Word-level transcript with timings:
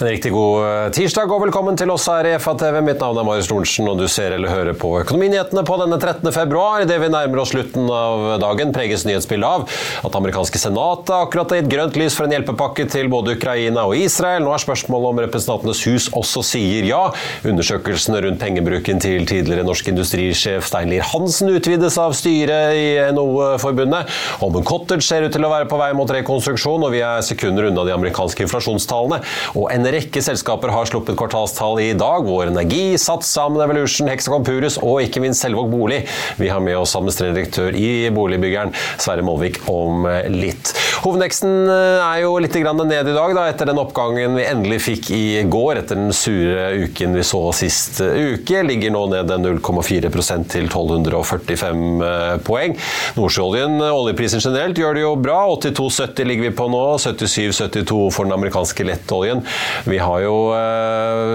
En 0.00 0.06
riktig 0.06 0.30
god 0.30 0.62
eh, 0.62 0.88
tirsdag 0.94 1.32
og 1.34 1.40
velkommen 1.42 1.74
til 1.74 1.90
oss 1.90 2.04
her 2.06 2.22
i 2.28 2.36
FA-TV. 2.38 2.76
Mitt 2.86 3.00
navn 3.02 3.18
er 3.18 3.24
Marius 3.26 3.48
Lorentzen, 3.50 3.88
og 3.90 3.98
du 3.98 4.04
ser 4.06 4.30
eller 4.36 4.52
hører 4.52 4.76
på 4.78 4.92
Økonominyhetene 5.00 5.64
på 5.66 5.78
denne 5.80 5.96
13. 5.98 6.28
februar. 6.36 6.84
Det 6.86 7.00
vi 7.02 7.08
nærmer 7.10 7.40
oss 7.42 7.50
slutten 7.50 7.88
av 7.90 8.36
dagen, 8.38 8.70
preges 8.76 9.02
nyhetsbildet 9.08 9.48
av 9.48 9.64
at 10.06 10.18
amerikanske 10.20 10.60
senatet 10.62 11.10
akkurat 11.16 11.50
har 11.50 11.58
gitt 11.58 11.70
grønt 11.72 11.98
lys 11.98 12.14
for 12.14 12.28
en 12.28 12.34
hjelpepakke 12.36 12.86
til 12.92 13.10
både 13.10 13.34
Ukraina 13.34 13.88
og 13.90 13.98
Israel. 13.98 14.44
Nå 14.46 14.52
er 14.54 14.62
spørsmålet 14.62 15.10
om 15.10 15.22
Representantenes 15.24 15.82
hus 15.90 16.06
også 16.22 16.44
sier 16.46 16.86
ja. 16.86 17.00
Undersøkelsene 17.42 18.22
rundt 18.28 18.38
pengebruken 18.44 19.02
til 19.02 19.26
tidligere 19.26 19.66
norsk 19.66 19.90
industrisjef 19.90 20.70
Stein 20.70 20.94
Lier 20.94 21.10
Hansen 21.10 21.50
utvides 21.50 21.98
av 21.98 22.14
styret 22.14 22.78
i 22.78 22.86
NHO-forbundet. 23.18 24.14
Holmen 24.44 24.70
Cottage 24.70 25.08
ser 25.10 25.26
ut 25.26 25.34
til 25.34 25.42
å 25.42 25.52
være 25.56 25.66
på 25.66 25.82
vei 25.82 25.90
mot 25.98 26.16
rekonstruksjon, 26.20 26.86
og 26.86 26.94
vi 26.94 27.02
er 27.02 27.26
sekunder 27.26 27.72
unna 27.72 27.88
de 27.90 27.98
amerikanske 27.98 28.46
inflasjonstallene. 28.46 29.22
Og 29.58 29.66
en 29.74 29.87
rekke 29.94 30.22
selskaper 30.24 30.72
har 30.74 30.88
sluppet 30.90 31.16
kvartalstall 31.18 31.80
i 31.82 31.92
dag. 31.98 32.26
Vår 32.26 32.50
Energi, 32.52 32.98
Sats, 33.00 33.30
Sammen 33.34 33.62
Evolution, 33.64 34.08
Hexacon 34.10 34.44
Purus 34.46 34.78
og 34.82 35.02
ikke 35.04 35.22
minst 35.24 35.44
Selvåg 35.44 35.70
Bolig. 35.72 36.02
Vi 36.38 36.50
har 36.52 36.62
med 36.64 36.78
oss 36.78 36.96
administrerende 36.98 37.40
direktør 37.40 37.76
i 37.78 38.10
Boligbyggeren, 38.14 38.74
Sverre 39.00 39.24
Molvik, 39.26 39.60
om 39.70 40.06
litt. 40.32 40.74
Hovedveksten 40.98 41.68
er 41.70 42.22
jo 42.24 42.32
litt 42.42 42.56
ned 42.58 43.08
i 43.10 43.14
dag, 43.14 43.32
da, 43.36 43.44
etter 43.50 43.68
den 43.70 43.78
oppgangen 43.78 44.34
vi 44.34 44.46
endelig 44.48 44.80
fikk 44.82 45.10
i 45.14 45.42
går, 45.46 45.82
etter 45.82 45.98
den 45.98 46.10
sure 46.16 46.72
uken 46.82 47.14
vi 47.14 47.22
så 47.26 47.40
sist 47.54 48.00
uke. 48.02 48.62
Ligger 48.66 48.90
nå 48.94 49.04
ned 49.12 49.30
0,4% 49.30 50.48
til 50.50 50.66
1245 50.66 52.42
poeng. 52.46 52.74
Nordsjøoljen, 53.18 53.78
oljeprisen 53.86 54.42
generelt, 54.42 54.80
gjør 54.80 54.98
det 54.98 55.04
jo 55.04 55.12
bra. 55.22 55.38
82,70 55.54 56.28
ligger 56.32 56.48
vi 56.48 56.54
på 56.58 56.66
nå. 56.72 56.82
77,72 57.04 58.00
for 58.14 58.26
den 58.26 58.34
amerikanske 58.34 58.88
lettoljen. 58.88 59.44
Vi 59.86 60.00
har 60.02 60.24
jo 60.24 60.36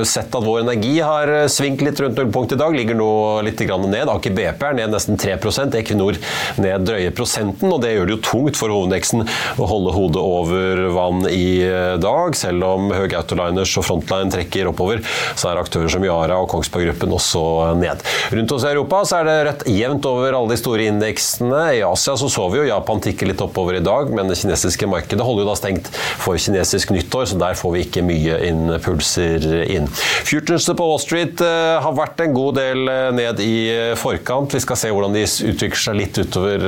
sett 0.10 0.34
at 0.36 0.48
vår 0.48 0.64
energi 0.66 0.98
har 1.00 1.32
svingt 1.52 1.86
litt 1.86 2.04
rundt 2.04 2.20
nullpunkt 2.20 2.58
i 2.58 2.60
dag. 2.60 2.76
Ligger 2.76 3.00
nå 3.00 3.12
litt 3.48 3.64
ned. 3.64 4.12
Aker 4.12 4.36
BP 4.36 4.68
er 4.68 4.78
ned 4.82 4.92
nesten 4.92 5.20
3% 5.20 5.80
Equinor 5.80 6.20
ned 6.60 6.88
drøye 6.88 7.16
prosenten. 7.16 7.72
og 7.72 7.82
Det 7.84 7.96
gjør 7.96 8.12
det 8.12 8.18
jo 8.18 8.24
tungt 8.28 8.60
for 8.60 8.74
hovedveksten 8.74 9.24
å 9.58 9.68
holde 9.70 9.94
hodet 9.96 10.24
over 10.24 10.84
vann 10.96 11.26
i 11.30 11.64
dag. 12.02 12.36
Selv 12.38 12.66
om 12.68 12.92
Høg 12.94 13.16
Autoliners 13.18 13.74
og 13.80 13.88
Frontline 13.88 14.32
trekker 14.34 14.70
oppover, 14.72 15.04
så 15.36 15.52
er 15.52 15.62
aktører 15.62 15.92
som 15.92 16.06
Yara 16.06 16.40
og 16.42 16.50
Kongsberg 16.52 16.90
Gruppen 16.90 17.14
også 17.16 17.44
ned. 17.80 18.04
Rundt 18.34 18.56
oss 18.56 18.66
i 18.66 18.72
Europa 18.72 19.04
så 19.08 19.20
er 19.20 19.30
det 19.30 19.38
rødt 19.48 19.66
jevnt 19.72 20.08
over 20.10 20.38
alle 20.38 20.54
de 20.54 20.60
store 20.60 20.88
indeksene. 20.92 21.62
I 21.80 21.84
Asia 21.86 22.16
så 22.20 22.30
så 22.32 22.48
vi 22.52 22.62
jo 22.62 22.68
Japan 22.68 23.02
tikke 23.04 23.28
litt 23.30 23.42
oppover 23.44 23.78
i 23.80 23.84
dag, 23.84 24.12
men 24.14 24.32
det 24.32 24.40
kinesiske 24.42 24.90
markedet 24.90 25.26
holder 25.26 25.46
jo 25.46 25.50
da 25.52 25.58
stengt 25.60 25.90
for 26.22 26.40
kinesisk 26.40 26.94
nyttår, 26.96 27.28
så 27.32 27.40
der 27.42 27.58
får 27.60 27.76
vi 27.76 27.84
ikke 27.88 28.06
mye 28.06 28.40
impulser 28.50 29.48
inn. 29.74 29.90
Futuresene 30.28 30.78
på 30.80 30.88
Wall 30.88 31.02
Street 31.02 31.44
eh, 31.44 31.76
har 31.84 31.96
vært 31.98 32.24
en 32.24 32.36
god 32.36 32.60
del 32.60 32.90
eh, 32.92 33.10
ned 33.16 33.42
i 33.44 33.56
eh, 33.74 33.94
forkant. 34.00 34.54
Vi 34.54 34.64
skal 34.64 34.80
se 34.80 34.92
hvordan 34.94 35.16
de 35.16 35.24
utvikler 35.24 35.84
seg 35.84 36.00
litt 36.00 36.20
utover 36.20 36.68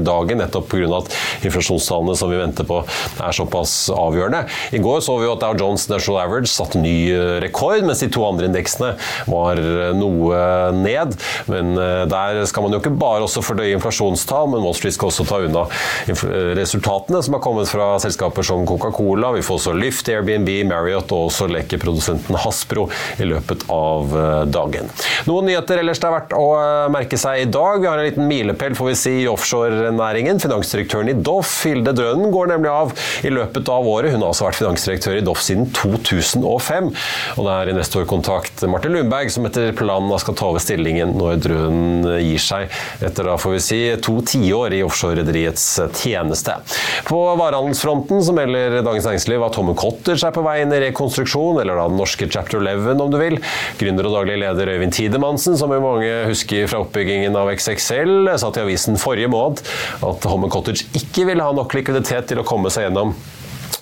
dagen, 0.00 0.40
nettopp 0.42 0.68
pga. 0.72 1.02
inflasjonstallene 1.46 2.16
som 2.18 2.25
vi 2.30 2.40
venter 2.40 2.68
på 2.68 2.82
er 2.82 3.36
såpass 3.36 3.74
avgjørende. 3.94 4.44
I 4.76 4.82
går 4.82 5.02
så 5.04 5.16
vi 5.20 5.30
at 5.30 5.42
Dow 5.42 5.56
Jones 5.58 5.88
National 5.92 6.22
Average 6.24 6.52
satte 6.52 6.80
ny 6.80 6.96
rekord, 7.42 7.84
mens 7.86 8.02
de 8.02 8.10
to 8.12 8.24
andre 8.26 8.50
indeksene 8.50 8.94
var 9.30 9.60
noe 9.96 10.40
ned. 10.76 11.16
Men 11.50 11.74
der 12.10 12.42
skal 12.48 12.66
man 12.66 12.74
jo 12.74 12.80
ikke 12.82 12.94
bare 12.98 13.24
også 13.26 13.44
fordøye 13.44 13.76
inflasjonstall, 13.76 14.50
men 14.52 14.64
Wall 14.64 14.76
Street 14.76 14.96
skal 14.96 15.10
også 15.10 15.26
ta 15.28 15.40
unna 15.46 15.66
resultatene 16.56 17.22
som 17.22 17.36
har 17.36 17.44
kommet 17.44 17.70
fra 17.70 17.88
selskaper 18.02 18.46
som 18.46 18.66
Coca-Cola. 18.68 19.32
Vi 19.36 19.44
får 19.46 19.60
også 19.60 19.74
Lyft, 19.76 20.08
Airbnb, 20.12 20.48
Marriott 20.68 21.12
og 21.14 21.28
også 21.30 21.48
lekeprodusenten 21.50 22.38
Hasbro 22.42 22.86
i 23.22 23.28
løpet 23.28 23.66
av 23.72 24.16
eh, 24.16 24.42
dagen. 24.52 24.90
Noen 25.28 25.50
nyheter 25.50 25.82
ellers 25.82 26.00
det 26.02 26.08
er 26.08 26.16
verdt 26.16 26.36
å 26.36 26.46
eh, 26.58 26.86
merke 26.94 27.18
seg 27.20 27.42
i 27.44 27.48
dag. 27.50 27.80
Vi 27.82 27.90
har 27.90 28.00
en 28.00 28.08
liten 28.08 28.28
milepæl 28.30 28.76
får 28.78 28.90
vi 28.90 28.96
si, 28.98 29.14
i 29.24 29.28
offshorenæringen. 29.30 30.40
Finansdirektøren 30.42 31.12
i 31.12 31.16
Doff, 31.26 31.52
Hilde 31.66 31.94
Drønen, 31.96 32.15
går 32.32 32.52
nemlig 32.52 32.70
av 32.72 32.92
i 33.26 33.32
løpet 33.32 33.68
av 33.72 33.86
året. 33.88 34.12
Hun 34.14 34.22
har 34.22 34.32
altså 34.32 34.48
vært 34.48 34.60
finansdirektør 34.60 35.18
i 35.18 35.24
Doff 35.26 35.42
siden 35.44 35.68
2005. 35.76 36.90
Og 37.36 37.46
det 37.46 37.54
er 37.54 37.72
investorkontakt 37.72 38.64
Martin 38.70 38.96
Lundberg 38.96 39.32
som 39.32 39.46
etter 39.48 39.72
planen 39.76 40.12
skal 40.22 40.36
ta 40.38 40.48
over 40.50 40.62
stillingen 40.62 41.14
når 41.18 41.40
Drønen 41.44 42.06
gir 42.22 42.40
seg, 42.42 42.72
etter 43.04 43.28
da 43.28 43.36
får 43.40 43.56
vi 43.56 43.62
si 43.62 43.80
to 44.04 44.18
tiår 44.26 44.76
i 44.76 44.82
offshorerederiets 44.86 45.64
tjeneste. 45.98 46.54
På 47.08 47.18
varehandelsfronten 47.38 48.22
så 48.24 48.34
melder 48.36 48.78
Dagens 48.80 49.08
Næringsliv 49.08 49.44
at 49.46 49.56
Tommen 49.56 49.76
Cottage 49.78 50.26
er 50.26 50.34
på 50.34 50.44
vei 50.46 50.58
inn 50.62 50.74
i 50.74 50.80
rekonstruksjon, 50.86 51.60
eller 51.62 51.78
da 51.78 51.88
den 51.90 52.00
norske 52.00 52.28
Chapter 52.32 52.62
11 52.62 53.02
om 53.02 53.12
du 53.12 53.18
vil. 53.20 53.38
Gründer 53.80 54.08
og 54.08 54.16
daglig 54.18 54.38
leder 54.42 54.72
Øyvind 54.76 54.96
Tidemansen, 54.96 55.58
som 55.58 55.72
jo 55.74 55.82
mange 55.84 56.12
husker 56.30 56.68
fra 56.70 56.82
oppbyggingen 56.84 57.36
av 57.38 57.50
XXL, 57.54 58.32
sa 58.40 58.50
til 58.52 58.66
avisen 58.66 59.00
forrige 59.00 59.30
måned 59.32 59.62
at 60.06 60.26
Homme 60.30 60.50
Cottage 60.52 60.86
ikke 60.96 61.26
ville 61.28 61.44
ha 61.44 61.54
nok 61.56 61.74
likviditet 61.76 62.05
til 62.30 62.40
å 62.40 62.46
komme 62.46 62.70
seg 62.72 62.86
gjennom 62.86 63.14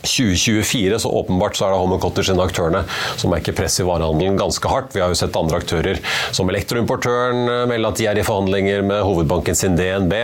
2024, 0.05 0.99
så 0.99 1.11
åpenbart 1.11 1.57
så 1.57 1.67
er 1.67 1.75
det 1.75 1.81
Home 1.81 1.99
Cottage 2.03 2.35
en 2.35 2.43
aktørene 2.45 2.85
som 3.17 3.33
merker 3.33 3.57
press 3.57 3.81
i 3.81 3.87
varehandelen 3.87 4.39
ganske 4.39 4.69
hardt. 4.71 4.93
Vi 4.95 5.03
har 5.03 5.13
jo 5.13 5.19
sett 5.19 5.37
andre 5.39 5.61
aktører 5.63 6.01
som 6.35 6.51
elektroimportøren 6.53 7.49
eh, 7.49 7.65
melde 7.71 7.91
at 7.91 8.01
de 8.01 8.09
er 8.11 8.21
i 8.21 8.27
forhandlinger 8.27 8.85
med 8.87 9.03
hovedbanken 9.07 9.59
sin 9.59 9.79
DNB. 9.79 10.15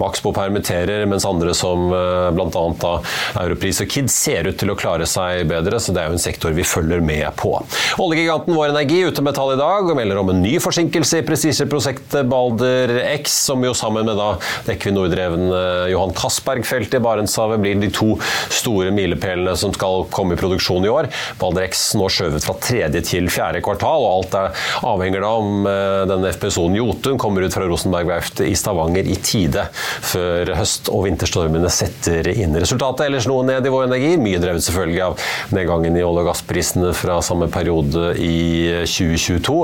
Maxbo 0.00 0.32
permitterer, 0.36 1.04
mens 1.10 1.26
andre 1.28 1.54
som 1.56 1.90
eh, 1.92 2.30
bl.a. 2.36 2.94
Europris 3.42 3.82
og 3.84 3.90
Kid 3.92 4.10
ser 4.12 4.50
ut 4.50 4.58
til 4.60 4.72
å 4.72 4.78
klare 4.78 5.08
seg 5.10 5.44
bedre, 5.50 5.80
så 5.82 5.94
det 5.94 6.02
er 6.02 6.10
jo 6.10 6.18
en 6.18 6.26
sektor 6.26 6.56
vi 6.56 6.66
følger 6.66 7.04
med 7.04 7.28
på. 7.40 7.54
Oljegiganten 8.02 8.56
Vår 8.56 8.72
Energi 8.72 9.02
ute 9.06 9.24
med 9.24 9.36
tall 9.36 9.54
i 9.54 9.60
dag 9.60 9.90
og 9.90 9.98
melder 9.98 10.22
om 10.22 10.32
en 10.32 10.42
ny 10.44 10.56
forsinkelse 10.62 11.20
i 11.20 11.26
prestisjeprosjektet 11.26 12.30
Balder 12.30 12.94
X, 13.16 13.36
som 13.50 13.64
jo 13.64 13.74
sammen 13.76 14.08
med 14.08 14.18
da 14.18 14.32
Equinor-drevne 14.72 15.62
Johan 15.92 16.14
Castberg-feltet 16.16 16.98
i 16.98 17.04
Barentshavet 17.04 17.62
blir 17.62 17.78
de 17.80 17.92
to 17.94 18.14
store 18.52 18.92
milepælene 18.94 19.25
milepælene 19.26 19.56
som 19.56 19.72
skal 19.74 20.06
komme 20.10 20.34
i 20.34 20.38
produksjon 20.38 20.84
i 20.84 20.90
år. 20.90 21.08
Balder 21.40 21.66
X 21.66 21.94
nå 21.98 22.08
skjøvet 22.08 22.44
fra 22.44 22.54
tredje 22.62 23.02
til 23.06 23.28
fjerde 23.30 23.62
kvartal, 23.64 24.04
og 24.04 24.12
alt 24.20 24.36
er 24.38 24.66
avhenger 24.86 25.24
da 25.24 25.32
om 25.40 25.66
eh, 25.66 26.04
denne 26.08 26.32
FPSO-en 26.32 26.76
Jotun 26.76 27.18
kommer 27.18 27.42
ut 27.42 27.54
fra 27.54 27.66
Rosenberg 27.66 28.08
verft 28.10 28.40
i 28.44 28.54
Stavanger 28.56 29.06
i 29.06 29.16
tide 29.16 29.66
før 29.74 30.52
høst- 30.56 30.90
og 30.92 31.06
vinterstormene 31.06 31.70
setter 31.72 32.28
inn. 32.32 32.56
Resultatet 32.56 33.06
ellers 33.08 33.28
noe 33.28 33.44
ned 33.46 33.66
i 33.66 33.72
Vår 33.72 33.86
Energi, 33.88 34.14
mye 34.20 34.40
drevet 34.42 34.64
selvfølgelig 34.66 35.02
av 35.06 35.26
nedgangen 35.56 35.96
i 35.96 36.04
olje- 36.04 36.24
og 36.24 36.30
gassprisene 36.30 36.92
fra 36.96 37.18
samme 37.24 37.48
periode 37.52 38.14
i 38.22 38.84
2022. 38.86 39.56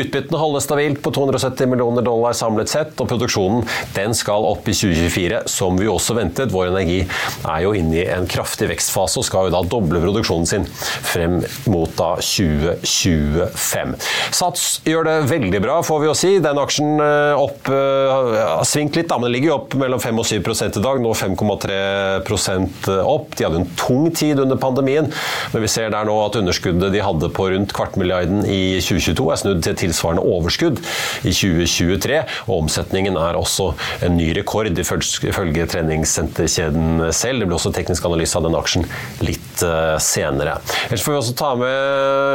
Utbyttene 0.00 0.40
holdes 0.40 0.66
stabilt 0.68 1.02
på 1.04 1.12
270 1.14 1.70
millioner 1.70 2.04
dollar 2.06 2.36
samlet 2.36 2.70
sett, 2.72 2.96
og 3.00 3.10
produksjonen 3.10 3.66
den 3.96 4.16
skal 4.16 4.46
opp 4.48 4.68
i 4.68 4.76
2024, 4.76 5.44
som 5.50 5.78
vi 5.78 5.88
også 5.90 6.16
ventet. 6.18 6.52
Vår 6.54 6.70
Energi 6.70 7.02
er 7.04 7.64
jo 7.64 7.74
inne 7.76 8.00
i 8.00 8.06
en 8.10 8.28
kraftig 8.30 8.70
vekstfase 8.70 9.09
og 9.18 9.26
skal 9.26 9.48
jo 9.48 9.54
da 9.54 9.62
doble 9.66 10.02
produksjonen 10.02 10.48
sin 10.48 10.66
frem 10.70 11.40
mot 11.70 11.90
da 11.98 12.12
2025. 12.22 13.94
Sats 14.36 14.66
gjør 14.86 15.08
det 15.08 15.16
veldig 15.30 15.62
bra, 15.64 15.80
får 15.86 16.02
vi 16.04 16.10
å 16.10 16.16
si. 16.16 16.32
Den 16.42 16.60
aksjen 16.60 17.00
eh, 17.02 17.34
opp 17.38 17.70
har 17.70 18.30
eh, 18.36 18.64
svingt 18.68 18.98
litt, 18.98 19.08
da, 19.10 19.18
men 19.18 19.30
den 19.30 19.36
ligger 19.36 19.52
jo 19.52 19.58
opp 19.58 19.76
mellom 19.80 20.02
5 20.02 20.22
og 20.22 20.28
7 20.28 20.36
i 20.40 20.84
dag. 20.84 21.02
Nå 21.02 21.14
5,3% 21.16 22.90
opp. 23.00 23.34
De 23.36 23.46
hadde 23.46 23.62
en 23.62 23.70
tung 23.80 24.10
tid 24.14 24.40
under 24.42 24.58
pandemien, 24.60 25.10
men 25.52 25.64
vi 25.64 25.70
ser 25.70 25.92
der 25.92 26.06
nå 26.08 26.16
at 26.24 26.38
underskuddet 26.40 26.92
de 26.94 27.02
hadde 27.04 27.30
på 27.34 27.48
rundt 27.52 27.74
kvartmilliarden 27.76 28.44
i 28.48 28.80
2022 28.82 29.28
er 29.30 29.40
snudd 29.40 29.62
til 29.64 29.78
tilsvarende 29.84 30.24
overskudd 30.26 30.80
i 31.24 31.32
2023, 31.34 32.20
og 32.46 32.54
omsetningen 32.64 33.18
er 33.20 33.38
også 33.38 33.70
en 34.06 34.16
ny 34.18 34.30
rekord 34.36 34.70
ifølge 34.70 35.66
treningssenterkjeden 35.70 37.06
selv. 37.16 37.42
Det 37.42 37.48
ble 37.48 37.56
også 37.56 37.72
teknisk 37.74 38.06
analyse 38.08 38.38
av 38.38 38.46
den 38.46 38.58
aksjen 38.58 38.86
litt 39.24 39.62
uh, 39.66 39.96
senere. 40.02 40.54
Ellers 40.88 41.04
får 41.04 41.12
vi 41.14 41.20
også 41.20 41.36
ta 41.38 41.50
med 41.58 41.70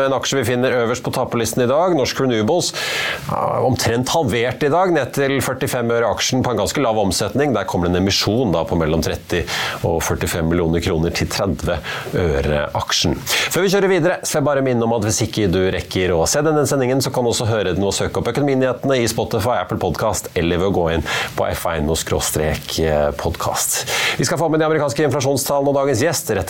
en 0.06 0.15
aksje 0.17 0.38
vi 0.39 0.45
finner 0.47 0.71
øverst 0.83 1.03
på 1.06 1.12
taperlisten 1.15 1.62
i 1.65 1.69
dag. 1.69 1.89
Norsk 1.97 2.15
Renewables. 2.21 2.67
Omtrent 3.65 4.09
halvert 4.13 4.63
i 4.65 4.69
dag, 4.71 4.88
ned 4.94 5.07
til 5.15 5.33
45 5.41 5.94
øre 5.97 6.07
aksjen 6.13 6.44
på 6.45 6.51
en 6.53 6.59
ganske 6.62 6.81
lav 6.83 6.95
omsetning. 7.01 7.50
Der 7.56 7.65
kommer 7.69 7.85
det 7.88 7.94
en 7.95 8.01
emisjon 8.03 8.50
da, 8.53 8.62
på 8.67 8.75
mellom 8.79 9.01
30 9.06 9.44
og 9.88 9.97
45 10.03 10.45
millioner 10.50 10.79
kroner 10.85 11.12
til 11.15 11.27
30 11.31 11.77
øre 12.21 12.59
aksjen. 12.77 13.13
Før 13.25 13.62
vi 13.65 13.71
kjører 13.73 13.89
videre, 13.91 14.15
så 14.23 14.31
jeg 14.39 14.47
bare 14.47 14.65
minne 14.65 14.83
om 14.85 14.94
at 14.97 15.06
hvis 15.07 15.21
ikke 15.25 15.51
du 15.51 15.62
rekker 15.73 16.07
å 16.15 16.17
se 16.29 16.39
denne 16.45 16.65
sendingen, 16.69 17.00
så 17.03 17.09
kan 17.13 17.23
du 17.25 17.29
også 17.31 17.50
høre 17.50 17.73
den 17.75 17.85
og 17.85 17.94
søke 17.95 18.19
opp 18.21 18.29
Økonominyhetene 18.31 18.95
i 19.01 19.07
Spotify, 19.09 19.56
Apple 19.62 19.79
Podcast 19.81 20.23
eller 20.35 20.57
ved 20.62 20.67
å 20.71 20.75
gå 20.75 20.85
inn 20.95 21.03
på 21.38 21.44
f1-podkast. 21.53 23.71
Vi 24.19 24.25
skal 24.27 24.39
få 24.41 24.47
med 24.51 24.59
de 24.62 24.67
amerikanske 24.67 25.01
inflasjonstallene 25.07 25.69
og 25.71 25.77
dagens 25.79 26.03
gjest 26.06 26.25
rett 26.35 26.50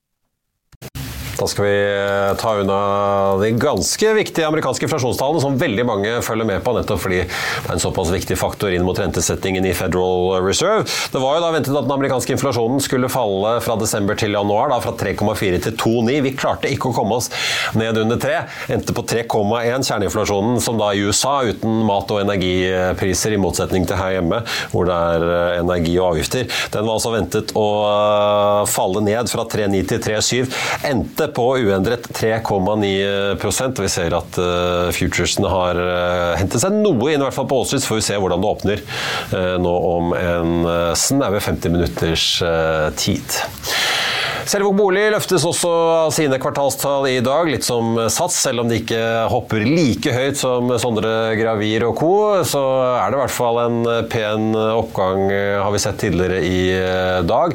Da 1.41 1.47
skal 1.49 1.65
vi 1.65 1.73
eh, 1.73 2.35
ta 2.37 2.53
unna 2.61 2.79
de 3.41 3.49
ganske 3.57 4.13
viktige 4.13 4.45
amerikanske 4.45 4.85
inflasjonstallene 4.85 5.41
som 5.41 5.57
veldig 5.57 5.85
mange 5.89 6.11
følger 6.21 6.45
med 6.45 6.61
på, 6.61 6.75
nettopp 6.77 7.01
fordi 7.01 7.23
det 7.23 7.65
er 7.65 7.73
en 7.73 7.81
såpass 7.81 8.11
viktig 8.13 8.37
faktor 8.37 8.69
inn 8.75 8.85
mot 8.85 8.99
rentesettingen 8.99 9.65
i 9.65 9.73
Federal 9.73 10.43
Reserve. 10.45 10.85
Det 10.85 11.21
var 11.21 11.39
jo 11.39 11.43
da 11.43 11.49
ventet 11.55 11.73
at 11.73 11.87
den 11.87 11.95
amerikanske 11.95 12.35
inflasjonen 12.35 12.83
skulle 12.85 13.09
falle 13.09 13.55
fra 13.65 13.77
desember 13.81 14.19
til 14.21 14.37
januar, 14.37 14.69
da 14.69 14.77
fra 14.83 14.93
3,4 14.99 15.63
til 15.65 15.75
2,9. 15.81 16.19
Vi 16.27 16.35
klarte 16.37 16.69
ikke 16.69 16.91
å 16.91 16.95
komme 16.99 17.17
oss 17.17 17.31
ned 17.73 17.97
under 18.03 18.21
3. 18.21 18.37
Endte 18.77 18.93
på 18.93 19.05
3,1 19.09 19.87
kjerneinflasjonen, 19.89 20.61
som 20.61 20.77
da 20.77 20.91
i 20.93 21.01
USA 21.07 21.39
uten 21.49 21.81
mat- 21.89 22.13
og 22.13 22.21
energipriser, 22.21 23.33
i 23.33 23.41
motsetning 23.41 23.89
til 23.89 23.97
her 23.97 24.19
hjemme, 24.19 24.43
hvor 24.75 24.85
det 24.89 25.01
er 25.15 25.27
eh, 25.31 25.57
energi 25.63 25.97
og 25.97 26.11
avgifter. 26.11 26.45
Den 26.73 26.85
var 26.85 26.99
altså 26.99 27.15
ventet 27.15 27.55
å 27.57 27.67
eh, 27.89 28.69
falle 28.69 29.01
ned 29.09 29.33
fra 29.33 29.49
3,9 29.49 29.83
til 29.89 30.05
3,7. 30.05 30.61
Endte 30.91 31.30
på 31.35 31.45
uendret 31.61 32.07
3,9% 32.17 33.81
Vi 33.83 33.89
ser 33.91 34.15
at 34.17 34.39
uh, 34.41 34.91
futuresene 34.95 35.51
har 35.51 35.79
uh, 35.79 36.33
hentet 36.39 36.63
seg 36.63 36.75
noe 36.75 37.11
inn, 37.11 37.21
i 37.21 37.25
hvert 37.25 37.37
fall 37.37 37.49
på 37.49 37.59
Wall 37.59 37.67
Street. 37.69 37.83
Så 37.83 37.91
får 37.91 38.01
vi 38.01 38.07
se 38.09 38.19
hvordan 38.21 38.43
det 38.43 38.51
åpner 38.51 38.83
uh, 39.33 39.55
nå 39.61 39.73
om 39.91 40.15
en 40.17 40.69
snaue 40.97 41.41
50 41.41 41.75
minutters 41.75 42.27
tid. 42.99 43.41
Selvåg 44.49 44.73
bolig 44.73 45.03
løftes 45.13 45.43
også 45.45 45.69
av 45.69 46.11
sine 46.15 46.37
kvartalstall 46.41 47.05
i 47.11 47.19
dag, 47.21 47.45
litt 47.51 47.65
som 47.65 47.93
Sats. 48.09 48.39
Selv 48.41 48.63
om 48.63 48.69
de 48.71 48.79
ikke 48.79 48.99
hopper 49.29 49.61
like 49.67 50.13
høyt 50.15 50.39
som 50.39 50.71
Sondre 50.81 51.35
Gravir 51.37 51.85
og 51.85 51.93
co., 51.99 52.13
så 52.47 52.61
er 52.97 53.11
det 53.11 53.19
i 53.19 53.21
hvert 53.21 53.35
fall 53.35 53.59
en 53.61 53.77
pen 54.09 54.55
oppgang, 54.57 55.27
har 55.61 55.69
vi 55.75 55.81
sett 55.83 55.99
tidligere 56.01 56.39
i 56.41 56.61
dag. 57.29 57.53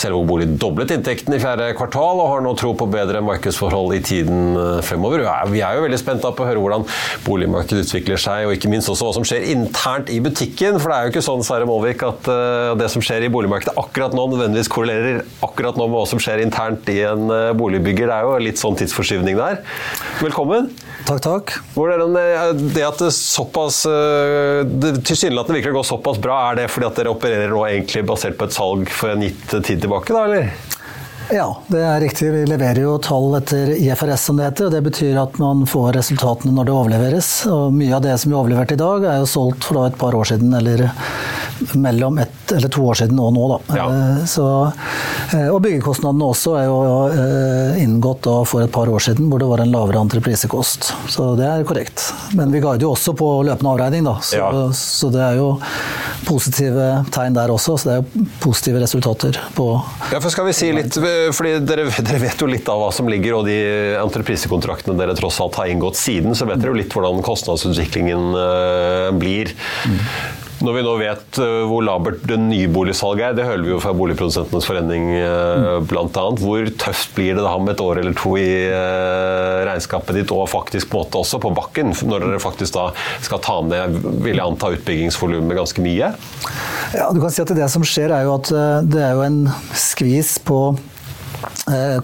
Selvåg 0.00 0.26
bolig 0.26 0.48
doblet 0.58 0.96
inntekten 0.96 1.36
i 1.36 1.40
fjerde 1.42 1.70
kvartal 1.78 2.24
og 2.24 2.32
har 2.32 2.42
nå 2.44 2.56
tro 2.58 2.72
på 2.78 2.90
bedre 2.90 3.22
markedsforhold 3.24 3.94
i 3.94 4.02
tiden 4.04 4.58
fremover. 4.82 5.22
Vi 5.54 5.62
er 5.62 5.78
jo 5.78 5.86
veldig 5.86 6.02
spent 6.02 6.26
på 6.26 6.34
å 6.34 6.50
høre 6.50 6.64
hvordan 6.64 6.88
boligmarkedet 7.28 7.86
utvikler 7.86 8.18
seg, 8.20 8.48
og 8.48 8.56
ikke 8.56 8.72
minst 8.74 8.90
også 8.90 9.06
hva 9.06 9.14
som 9.20 9.28
skjer 9.28 9.46
internt 9.54 10.10
i 10.10 10.18
butikken. 10.24 10.80
For 10.82 10.90
det 10.90 10.98
er 10.98 11.06
jo 11.06 11.14
ikke 11.14 11.26
sånn 11.30 11.46
Sverre 11.46 11.70
Målvik, 11.70 12.02
at 12.10 12.32
det 12.80 12.90
som 12.90 13.04
skjer 13.04 13.28
i 13.28 13.32
boligmarkedet 13.32 13.78
akkurat 13.78 14.16
nå, 14.16 14.26
nødvendigvis 14.34 14.72
korrelerer 14.72 15.22
akkurat 15.44 15.78
nå 15.78 15.86
med 15.86 16.00
hva 16.00 16.06
som 16.10 16.18
skjer 16.18 16.23
internt 16.42 16.88
i 16.92 17.00
en 17.06 17.28
eh, 17.30 17.52
boligbygger. 17.56 18.10
Det 18.10 18.16
er 18.16 18.28
jo 18.28 18.38
litt 18.42 18.60
sånn 18.60 18.78
tidsforskyvning 18.80 19.38
der. 19.38 19.60
Velkommen. 20.22 20.70
Takk, 21.04 21.20
takk. 21.24 21.54
Det 21.74 22.84
at 22.86 23.02
det 23.02 23.10
såpass 23.16 23.82
eh, 23.90 24.62
det 24.64 24.94
tilsynelatende 25.04 25.58
virker 25.60 25.74
å 25.74 25.80
gå 25.80 25.86
såpass 25.90 26.20
bra, 26.22 26.40
er 26.50 26.62
det 26.62 26.70
fordi 26.72 26.88
at 26.88 27.00
dere 27.00 27.12
opererer 27.12 27.52
nå 27.52 27.64
egentlig 27.68 28.06
basert 28.08 28.38
på 28.40 28.48
et 28.48 28.56
salg 28.56 28.88
for 28.92 29.12
en 29.12 29.26
gitt 29.26 29.58
tid 29.60 29.84
tilbake, 29.84 30.14
da, 30.14 30.24
eller? 30.28 30.73
Ja, 31.32 31.46
det 31.68 31.80
er 31.80 32.00
riktig. 32.00 32.28
Vi 32.32 32.42
leverer 32.46 32.82
jo 32.82 32.96
tall 33.02 33.32
etter 33.38 33.72
IFRS, 33.76 34.26
som 34.28 34.36
det 34.36 34.48
heter. 34.50 34.68
og 34.68 34.74
Det 34.74 34.82
betyr 34.84 35.20
at 35.22 35.38
man 35.40 35.64
får 35.68 35.94
resultatene 35.96 36.52
når 36.52 36.68
det 36.68 36.74
overleveres. 36.74 37.30
Og 37.50 37.72
mye 37.74 37.94
av 37.96 38.04
det 38.04 38.18
som 38.20 38.30
vi 38.30 38.36
har 38.36 38.42
overlevert 38.42 38.74
i 38.74 38.80
dag, 38.80 39.08
er 39.08 39.22
jo 39.22 39.30
solgt 39.30 39.64
for 39.64 39.86
et 39.86 39.98
par 40.00 40.16
år 40.18 40.28
siden, 40.34 40.52
eller 40.58 40.88
mellom 41.72 42.18
ett 42.18 42.52
eller 42.52 42.68
to 42.68 42.86
år 42.86 42.94
siden 42.94 43.18
og 43.20 43.32
nå, 43.34 43.44
da. 43.48 43.76
Ja. 43.76 43.86
Eh, 43.94 44.24
så, 44.28 44.72
eh, 45.32 45.48
og 45.48 45.60
byggekostnadene 45.64 46.28
også 46.28 46.56
er 46.58 46.66
jo 46.68 46.78
eh, 47.08 47.82
inngått 47.84 48.28
for 48.48 48.64
et 48.64 48.72
par 48.72 48.90
år 48.90 49.02
siden, 49.06 49.28
hvor 49.30 49.42
det 49.42 49.48
var 49.48 49.62
en 49.64 49.72
lavere 49.72 50.02
entreprisekost. 50.04 50.92
Så 51.08 51.32
det 51.38 51.48
er 51.48 51.66
korrekt. 51.68 52.10
Men 52.36 52.52
vi 52.52 52.62
guider 52.64 52.86
jo 52.86 52.94
også 52.94 53.14
på 53.16 53.30
løpende 53.46 53.74
avregning, 53.74 54.04
da. 54.08 54.18
Så, 54.22 54.40
ja. 54.40 54.50
så, 54.74 55.10
det 55.14 55.22
er 55.24 55.40
jo 55.40 55.54
positive 56.28 56.88
tegn 57.14 57.36
der 57.36 57.52
også. 57.52 57.78
Så 57.80 57.90
det 57.90 57.96
er 57.96 58.02
jo 58.02 58.26
positive 58.42 58.82
resultater 58.82 59.40
på 59.56 59.70
Ja, 60.12 60.20
for 60.20 60.30
skal 60.32 60.48
vi 60.48 60.56
si 60.56 60.70
litt 60.74 60.96
fordi 61.34 61.58
dere, 61.66 61.88
dere, 61.90 62.20
vet 62.22 62.40
jo 62.40 62.48
litt 62.50 62.68
av 62.70 62.80
hva 62.82 62.92
som 62.94 63.08
ligger, 63.10 63.38
og 63.38 63.48
de 63.48 63.58
entreprisekontraktene 64.00 64.98
dere 64.98 65.16
tross 65.18 65.40
alt 65.44 65.58
har 65.60 65.72
inngått 65.72 65.98
siden, 66.00 66.36
så 66.36 66.48
vet 66.48 66.62
dere 66.62 66.74
jo 66.74 66.80
litt 66.80 66.94
hvordan 66.94 67.24
kostnadsutviklingen 67.24 68.32
uh, 68.36 69.10
blir. 69.16 69.52
Når 70.64 70.76
vi 70.76 70.82
nå 70.86 70.92
vet 70.96 71.38
hvor 71.68 71.82
labert 71.84 72.22
det 72.24 72.38
nyboligsalget 72.40 73.24
er, 73.26 73.34
det 73.36 73.44
hører 73.44 73.64
vi 73.64 73.72
jo 73.72 73.80
fra 73.82 73.90
Boligprodusentenes 73.96 74.64
forening 74.64 75.10
bl.a. 75.90 76.22
Hvor 76.38 76.70
tøft 76.80 77.10
blir 77.16 77.34
det 77.36 77.42
da 77.44 77.52
med 77.58 77.74
et 77.74 77.82
år 77.84 78.00
eller 78.00 78.14
to 78.16 78.36
i 78.38 78.46
regnskapet 79.66 80.20
ditt, 80.20 80.32
og 80.32 80.46
faktisk 80.48 80.88
på 80.92 81.02
en 81.02 81.04
måte 81.04 81.20
også 81.20 81.42
på 81.42 81.52
bakken, 81.58 81.92
når 82.06 82.28
dere 82.28 82.40
faktisk 82.40 82.78
da 82.78 82.86
skal 83.26 83.42
ta 83.44 83.58
ned, 83.66 83.98
vil 84.24 84.38
jeg 84.38 84.46
anta, 84.46 84.72
utbyggingsvolumet 84.78 85.58
ganske 85.58 85.84
mye? 85.84 86.14
Ja, 86.94 87.10
du 87.10 87.20
kan 87.20 87.34
si 87.34 87.44
at 87.44 87.52
Det 87.58 87.70
som 87.74 87.84
skjer, 87.84 88.14
er 88.14 88.24
jo 88.30 88.38
at 88.38 88.54
det 88.88 89.04
er 89.04 89.18
jo 89.18 89.26
en 89.26 89.42
skvis 89.76 90.38
på 90.46 90.68
Eh, 90.78 90.93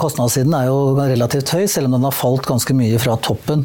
kostnadssiden 0.01 0.55
er 0.57 0.69
jo 0.69 0.95
relativt 0.99 1.53
høy, 1.55 1.65
selv 1.71 1.89
om 1.89 1.97
den 1.97 2.07
har 2.07 2.17
falt 2.17 2.49
ganske 2.49 2.75
mye 2.77 3.01
fra 3.03 3.17
toppen. 3.23 3.65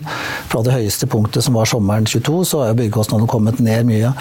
Fra 0.52 0.64
det 0.66 0.76
høyeste 0.76 1.10
punktet 1.12 1.46
som 1.46 1.58
var 1.58 1.70
sommeren 1.70 2.08
22, 2.10 2.40
så 2.52 2.64
har 2.64 2.78
byggekostnadene 2.80 3.30
kommet 3.32 3.62
ned 3.64 3.88
mye. 3.90 4.14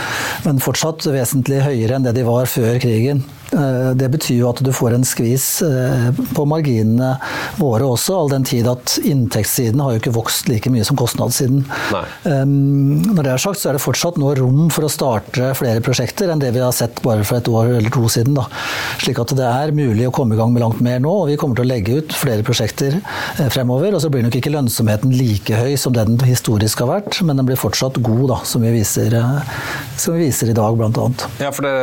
Men 0.47 0.63
fortsatt 0.63 1.07
vesentlig 1.11 1.63
høyere 1.65 1.99
enn 1.99 2.07
det 2.07 2.17
de 2.19 2.27
var 2.27 2.51
før 2.51 2.79
krigen. 2.83 3.25
Det 3.95 4.09
betyr 4.13 4.39
jo 4.41 4.49
at 4.51 4.63
du 4.65 4.71
får 4.75 4.97
en 4.97 5.07
skvis 5.07 5.47
på 6.35 6.47
marginene 6.49 7.15
våre 7.59 7.87
også, 7.87 8.17
all 8.19 8.33
den 8.33 8.47
tid 8.47 8.67
at 8.71 8.97
inntektssiden 9.05 9.83
har 9.83 9.95
jo 9.95 10.03
ikke 10.03 10.15
vokst 10.17 10.49
like 10.51 10.71
mye 10.73 10.85
som 10.87 10.99
kostnadssiden. 10.99 11.65
Nei. 11.95 12.05
Når 12.25 13.23
det 13.23 13.33
er 13.35 13.43
sagt, 13.43 13.61
så 13.63 13.71
er 13.71 13.79
det 13.79 13.85
fortsatt 13.85 14.19
nå 14.21 14.33
rom 14.39 14.67
for 14.75 14.87
å 14.87 14.93
starte 14.93 15.53
flere 15.59 15.83
prosjekter 15.85 16.33
enn 16.33 16.43
det 16.43 16.53
vi 16.55 16.63
har 16.63 16.75
sett 16.75 17.03
bare 17.05 17.25
for 17.27 17.39
et 17.39 17.51
år 17.51 17.77
eller 17.79 17.93
to 17.95 18.09
siden. 18.11 18.35
Da. 18.39 18.49
Slik 19.03 19.21
at 19.23 19.35
det 19.39 19.47
er 19.47 19.75
mulig 19.77 20.09
å 20.09 20.15
komme 20.15 20.35
i 20.35 20.41
gang 20.41 20.53
med 20.55 20.65
langt 20.65 20.83
mer 20.85 21.01
nå, 21.03 21.13
og 21.23 21.31
vi 21.31 21.39
kommer 21.41 21.59
til 21.59 21.67
å 21.67 21.71
legge 21.71 22.01
ut 22.01 22.15
flere 22.17 22.45
prosjekter 22.47 22.99
fremover. 23.53 23.95
Og 23.95 24.03
så 24.05 24.11
blir 24.13 24.25
nok 24.27 24.39
ikke 24.39 24.53
lønnsomheten 24.55 25.15
like 25.15 25.55
høy 25.59 25.75
som 25.81 25.95
det 25.95 26.07
den 26.09 26.19
historisk 26.27 26.83
har 26.85 26.91
vært, 26.91 27.21
men 27.25 27.39
den 27.41 27.49
blir 27.49 27.61
fortsatt 27.61 28.01
god, 28.05 28.27
da, 28.33 28.39
som 28.49 28.65
vi 28.65 28.73
viser, 28.75 29.15
som 30.01 30.17
vi 30.17 30.27
viser 30.27 30.51
i 30.51 30.57
dag, 30.57 30.77
bl.a. 30.79 31.07
Ja, 31.43 31.51
for 31.55 31.67
det, 31.67 31.75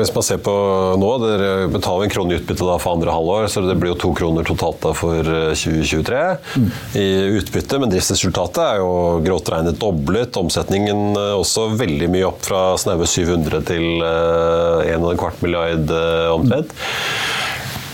hvis 0.00 0.14
man 0.14 0.26
ser 0.26 0.40
på 0.44 0.54
nå, 1.00 1.10
dere 1.22 1.68
betaler 1.72 2.06
en 2.06 2.12
krone 2.12 2.34
i 2.34 2.38
utbytte 2.40 2.66
da 2.66 2.76
for 2.82 2.96
andre 2.96 3.14
halvår, 3.14 3.48
så 3.52 3.64
det 3.64 3.76
blir 3.80 3.94
jo 3.94 4.00
to 4.04 4.12
kroner 4.18 4.46
totalt 4.46 4.80
da 4.84 4.94
for 4.96 5.24
2023 5.24 6.22
mm. 6.60 6.68
i 7.00 7.06
utbytte, 7.40 7.80
men 7.80 7.92
driftsresultatet 7.92 8.62
er 8.64 8.80
jo 8.82 8.92
grått 9.24 9.50
regnet 9.52 9.80
doblet. 9.80 10.36
Omsetningen 10.40 11.18
også 11.18 11.70
veldig 11.80 12.10
mye 12.12 12.28
opp 12.30 12.44
fra 12.46 12.62
snaue 12.80 13.08
700 13.08 13.66
til 13.70 13.86
1,25 14.04 15.44
milliard 15.44 15.94
omtrent. 16.36 16.76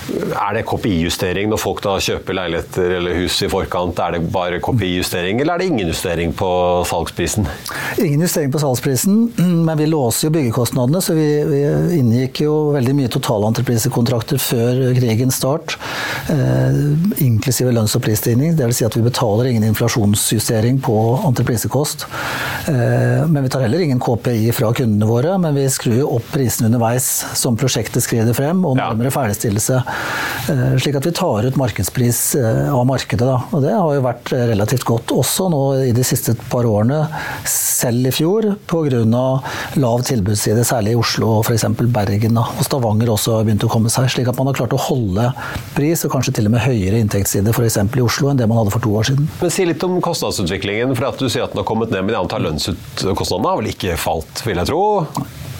Er 0.06 0.54
det 0.54 0.64
KPI-justering 0.68 1.48
når 1.50 1.60
folk 1.60 1.80
da 1.84 1.96
kjøper 2.02 2.36
leiligheter 2.38 2.96
eller 2.98 3.16
hus 3.22 3.40
i 3.42 3.48
forkant? 3.50 3.98
Er 4.02 4.16
det 4.16 4.28
bare 4.32 4.60
KPI-justering, 4.62 5.40
eller 5.42 5.56
er 5.56 5.62
det 5.62 5.68
ingen 5.72 5.90
justering 5.90 6.34
på 6.36 6.48
salgsprisen? 6.86 7.48
Ingen 8.02 8.22
justering 8.22 8.52
på 8.54 8.60
salgsprisen, 8.62 9.16
men 9.66 9.80
vi 9.80 9.88
låser 9.90 10.28
jo 10.28 10.34
byggekostnadene. 10.36 11.02
Så 11.02 11.16
vi, 11.18 11.26
vi 11.48 11.62
inngikk 11.98 12.42
jo 12.44 12.54
veldig 12.76 12.94
mye 13.00 13.12
totalentreprisekontrakter 13.12 14.40
før 14.42 14.82
krigens 14.96 15.40
start, 15.40 15.76
eh, 16.32 16.80
inklusive 17.26 17.74
lønns- 17.74 17.96
og 17.98 18.04
prisstigning. 18.06 18.54
Dvs. 18.56 18.76
Si 18.76 18.86
at 18.86 18.96
vi 18.98 19.04
betaler 19.06 19.50
ingen 19.50 19.64
inflasjonsjustering 19.70 20.78
på 20.84 20.96
entreprisekost. 21.26 22.06
Eh, 22.68 23.26
men 23.26 23.42
vi 23.42 23.52
tar 23.52 23.66
heller 23.66 23.82
ingen 23.82 24.00
KPI 24.02 24.52
fra 24.54 24.70
kundene 24.76 25.08
våre, 25.08 25.34
men 25.40 25.56
vi 25.56 25.66
skrur 25.72 25.98
jo 25.98 26.12
opp 26.18 26.30
prisene 26.34 26.70
underveis 26.70 27.08
som 27.34 27.56
prosjektet 27.58 28.04
skrider 28.04 28.36
frem, 28.36 28.62
og 28.68 28.76
nærmere 28.78 29.10
ferdigstillelse. 29.14 29.82
Eh, 30.48 30.78
slik 30.78 30.94
at 30.94 31.06
vi 31.06 31.12
tar 31.12 31.46
ut 31.46 31.56
markedspris 31.56 32.34
eh, 32.34 32.74
av 32.74 32.86
markedet. 32.86 33.26
Da. 33.26 33.40
Og 33.50 33.62
det 33.64 33.72
har 33.74 33.94
jo 33.96 34.02
vært 34.04 34.30
relativt 34.32 34.84
godt 34.86 35.14
også 35.14 35.48
nå 35.50 35.62
i 35.88 35.92
de 35.96 36.04
siste 36.06 36.36
par 36.50 36.66
årene, 36.68 37.00
selv 37.50 38.06
i 38.06 38.12
fjor, 38.14 38.52
pga. 38.70 39.24
lav 39.82 40.04
tilbudsside, 40.06 40.62
særlig 40.66 40.94
i 40.94 41.00
Oslo 41.00 41.38
og 41.38 41.48
f.eks. 41.48 41.66
Bergen. 41.80 42.38
Da. 42.38 42.46
Og 42.46 42.68
Stavanger 42.68 43.10
også 43.10 43.38
har 43.38 43.48
begynt 43.48 43.66
å 43.66 43.72
komme 43.72 43.90
seg. 43.92 44.08
Slik 44.12 44.30
at 44.30 44.38
man 44.38 44.50
har 44.50 44.58
klart 44.60 44.76
å 44.76 44.82
holde 44.86 45.30
pris, 45.74 46.04
og 46.06 46.14
kanskje 46.14 46.36
til 46.38 46.50
og 46.50 46.54
med 46.54 46.62
høyere 46.66 47.00
inntektsside 47.02 47.54
f.eks. 47.54 47.80
i 47.82 48.04
Oslo 48.04 48.30
enn 48.30 48.38
det 48.38 48.46
man 48.50 48.62
hadde 48.62 48.74
for 48.74 48.84
to 48.84 48.94
år 49.00 49.10
siden. 49.10 49.26
Men 49.40 49.54
Si 49.56 49.66
litt 49.66 49.82
om 49.86 49.98
kostnadsutviklingen. 50.04 50.94
for 50.94 51.10
at 51.10 51.18
Du 51.18 51.28
sier 51.28 51.46
at 51.46 51.54
den 51.54 51.62
har 51.62 51.66
kommet 51.66 51.90
ned, 51.90 52.06
men 52.06 52.20
antall 52.20 52.46
lønnskostnadene 52.46 53.50
har 53.50 53.58
vel 53.62 53.72
ikke 53.72 53.98
falt, 53.98 54.44
vil 54.46 54.62
jeg 54.62 54.70
tro? 54.70 54.84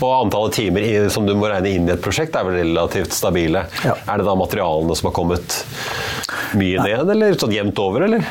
Og 0.00 0.12
antallet 0.26 0.56
timer 0.58 1.08
som 1.12 1.26
du 1.26 1.34
må 1.38 1.48
regne 1.50 1.72
inn 1.72 1.88
i 1.88 1.94
et 1.94 2.02
prosjekt, 2.04 2.36
er 2.36 2.46
vel 2.46 2.60
relativt 2.60 3.16
stabile. 3.16 3.66
Ja. 3.84 3.96
Er 4.06 4.20
det 4.20 4.28
da 4.28 4.36
materialene 4.38 4.96
som 4.98 5.10
har 5.10 5.16
kommet 5.16 5.62
mye 6.56 6.80
Nei. 6.80 6.90
ned, 6.92 7.10
eller 7.14 7.36
sånn 7.40 7.54
jevnt 7.54 7.80
over, 7.82 8.06
eller? 8.06 8.24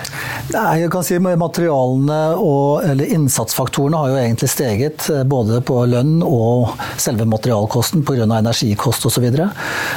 Nei, 0.53 0.71
jeg 0.83 0.91
kan 0.93 1.05
si 1.05 1.17
Materialene 1.25 2.19
og 2.37 2.85
eller 2.85 3.09
innsatsfaktorene 3.15 3.99
har 3.99 4.11
jo 4.11 4.17
egentlig 4.19 4.49
steget, 4.51 5.07
eh, 5.09 5.23
både 5.27 5.59
på 5.65 5.81
lønn 5.89 6.19
og 6.25 6.75
selve 7.01 7.25
materialkosten 7.29 8.05
pga. 8.05 8.25
energikost 8.25 9.07
osv. 9.09 9.25
Og, 9.25 9.41